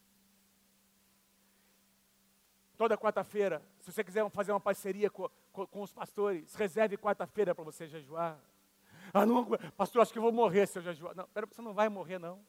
[2.76, 7.52] Toda quarta-feira, se você quiser fazer uma parceria com, com, com os pastores, reserve quarta-feira
[7.52, 8.38] para você jejuar.
[9.12, 9.44] Ah, não,
[9.76, 11.16] pastor, acho que eu vou morrer se eu jejuar.
[11.16, 12.46] Não, pera, você não vai morrer, não.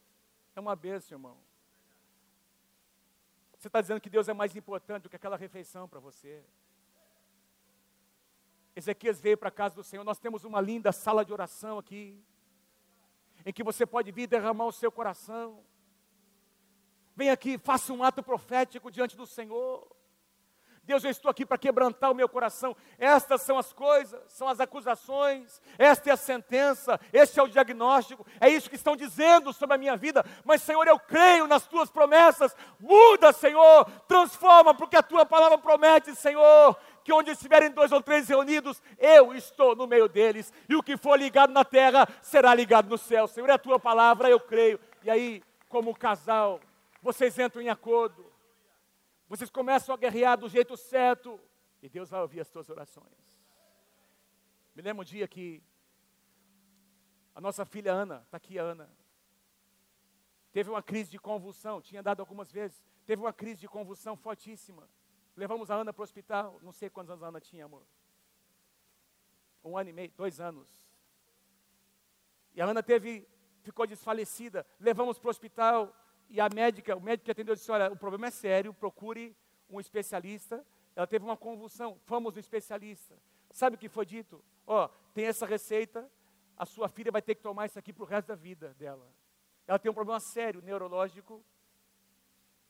[0.56, 1.40] É uma bênção, irmão.
[3.58, 6.46] Você está dizendo que Deus é mais importante do que aquela refeição para você.
[8.78, 10.04] Ezequias veio para a casa do Senhor.
[10.04, 12.24] Nós temos uma linda sala de oração aqui
[13.44, 15.64] em que você pode vir derramar o seu coração.
[17.16, 19.88] Vem aqui, faça um ato profético diante do Senhor.
[20.84, 22.74] Deus, eu estou aqui para quebrantar o meu coração.
[22.98, 28.26] Estas são as coisas, são as acusações, esta é a sentença, este é o diagnóstico,
[28.40, 30.24] é isso que estão dizendo sobre a minha vida.
[30.46, 32.56] Mas, Senhor, eu creio nas tuas promessas.
[32.80, 36.78] Muda, Senhor, transforma, porque a tua palavra promete, Senhor,
[37.08, 40.98] que onde estiverem dois ou três reunidos, eu estou no meio deles, e o que
[40.98, 43.30] for ligado na terra será ligado no céu.
[43.30, 44.78] Senhor, é a tua palavra, eu creio.
[45.02, 46.60] E aí, como casal,
[47.02, 48.30] vocês entram em acordo,
[49.30, 51.40] vocês começam a guerrear do jeito certo,
[51.82, 53.08] e Deus vai ouvir as tuas orações.
[54.76, 55.64] Me lembro um dia que
[57.34, 58.90] a nossa filha Ana, está aqui a Ana,
[60.52, 64.90] teve uma crise de convulsão, tinha dado algumas vezes, teve uma crise de convulsão fortíssima.
[65.38, 67.84] Levamos a Ana para o hospital, não sei quantos anos a Ana tinha, amor.
[69.64, 70.68] Um ano e meio, dois anos.
[72.56, 73.28] E a Ana teve,
[73.62, 74.66] ficou desfalecida.
[74.80, 75.96] Levamos para o hospital
[76.28, 79.38] e a médica, o médico que atendeu disse: Olha, o problema é sério, procure
[79.70, 80.66] um especialista.
[80.96, 83.16] Ela teve uma convulsão, fomos no especialista.
[83.52, 84.44] Sabe o que foi dito?
[84.66, 86.10] Ó, oh, tem essa receita,
[86.58, 89.08] a sua filha vai ter que tomar isso aqui para o resto da vida dela.
[89.68, 91.46] Ela tem um problema sério, neurológico,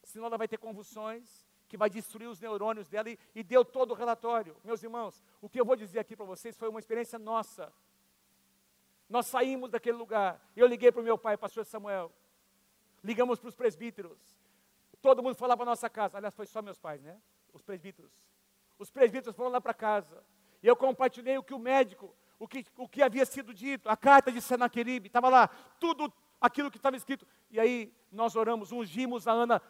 [0.03, 3.91] senão ela vai ter convulsões, que vai destruir os neurônios dela e, e deu todo
[3.91, 4.55] o relatório.
[4.63, 7.71] Meus irmãos, o que eu vou dizer aqui para vocês foi uma experiência nossa.
[9.09, 10.41] Nós saímos daquele lugar.
[10.55, 12.11] Eu liguei para o meu pai, pastor Samuel.
[13.03, 14.17] Ligamos para os presbíteros.
[15.01, 16.17] Todo mundo foi lá para nossa casa.
[16.17, 17.19] Aliás, foi só meus pais, né?
[17.53, 18.11] Os presbíteros.
[18.79, 20.23] Os presbíteros foram lá para casa.
[20.61, 23.95] E eu compartilhei o que o médico, o que, o que havia sido dito, a
[23.95, 25.47] carta de Senaqueribe, estava lá,
[25.79, 26.11] tudo
[26.41, 27.27] aquilo que estava escrito.
[27.49, 29.61] E aí nós oramos, ungimos a Ana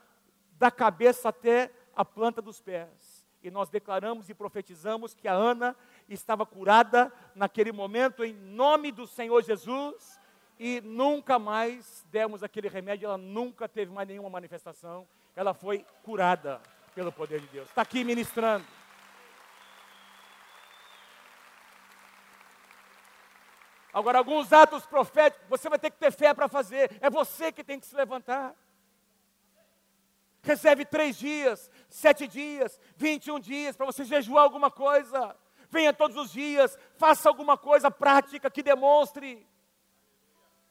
[0.52, 3.26] da cabeça até a planta dos pés.
[3.42, 5.76] E nós declaramos e profetizamos que a Ana
[6.08, 10.20] estava curada naquele momento, em nome do Senhor Jesus,
[10.60, 16.62] e nunca mais demos aquele remédio, ela nunca teve mais nenhuma manifestação, ela foi curada
[16.94, 17.70] pelo poder de Deus.
[17.70, 18.66] Está aqui ministrando.
[23.92, 26.96] Agora, alguns atos proféticos, você vai ter que ter fé para fazer.
[27.02, 28.56] É você que tem que se levantar.
[30.48, 35.36] Reserve três dias, sete dias, vinte e um dias para você jejuar alguma coisa.
[35.70, 39.46] Venha todos os dias, faça alguma coisa prática que demonstre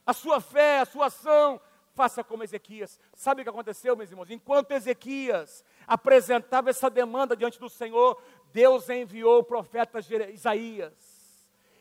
[0.03, 1.61] a sua fé, a sua ação.
[1.93, 2.99] Faça como Ezequias.
[3.13, 4.31] Sabe o que aconteceu, meus irmãos?
[4.31, 8.19] Enquanto Ezequias apresentava essa demanda diante do Senhor,
[8.51, 9.99] Deus enviou o profeta
[10.33, 11.17] Isaías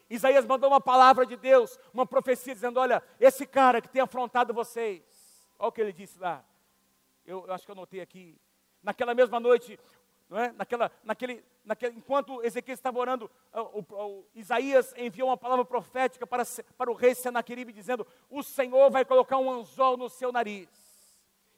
[0.08, 4.54] Isaías mandou uma palavra de Deus, uma profecia, dizendo: Olha, esse cara que tem afrontado
[4.54, 5.02] vocês,
[5.58, 6.44] olha o que ele disse lá.
[7.26, 8.38] Eu, eu acho que eu notei aqui.
[8.82, 9.78] Naquela mesma noite,
[10.28, 10.52] não é?
[10.52, 16.26] Naquela, naquele, naquele, enquanto Ezequiel estava orando, o, o, o, Isaías enviou uma palavra profética
[16.26, 16.44] para,
[16.76, 20.68] para o rei Senaqueribe, dizendo: O Senhor vai colocar um anzol no seu nariz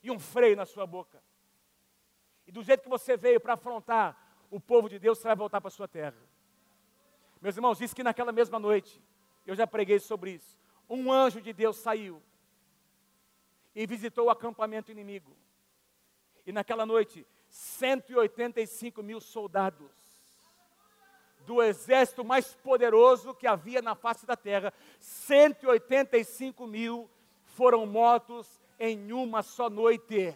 [0.01, 1.21] e um freio na sua boca.
[2.47, 4.17] E do jeito que você veio para afrontar
[4.49, 6.17] o povo de Deus, você vai voltar para a sua terra.
[7.41, 9.01] Meus irmãos, diz que naquela mesma noite,
[9.45, 10.59] eu já preguei sobre isso,
[10.89, 12.21] um anjo de Deus saiu
[13.75, 15.35] e visitou o acampamento inimigo.
[16.45, 19.91] E naquela noite, 185 mil soldados
[21.45, 27.09] do exército mais poderoso que havia na face da terra, 185 mil
[27.43, 30.35] foram mortos em uma só noite.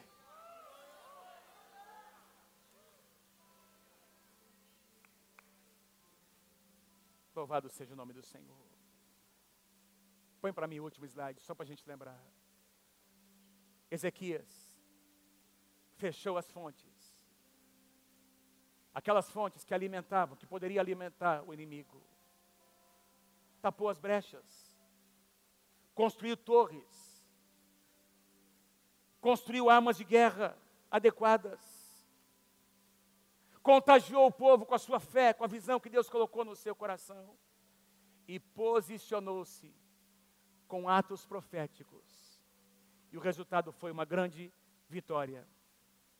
[7.35, 8.55] Louvado seja o nome do Senhor.
[10.41, 12.19] Põe para mim o último slide, só para a gente lembrar.
[13.89, 14.62] Ezequias
[16.03, 16.95] fechou as fontes.
[18.93, 22.03] Aquelas fontes que alimentavam, que poderia alimentar o inimigo.
[23.61, 24.77] Tapou as brechas.
[25.95, 27.25] Construiu torres.
[29.21, 30.57] Construiu armas de guerra
[30.91, 31.61] adequadas
[33.61, 36.75] contagiou o povo com a sua fé, com a visão que Deus colocou no seu
[36.75, 37.25] coração
[38.27, 39.73] e posicionou-se
[40.67, 42.43] com atos proféticos.
[43.09, 44.53] E o resultado foi uma grande
[44.89, 45.47] vitória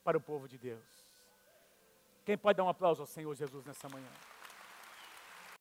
[0.03, 1.03] para o povo de Deus.
[2.25, 4.09] Quem pode dar um aplauso ao Senhor Jesus nessa manhã?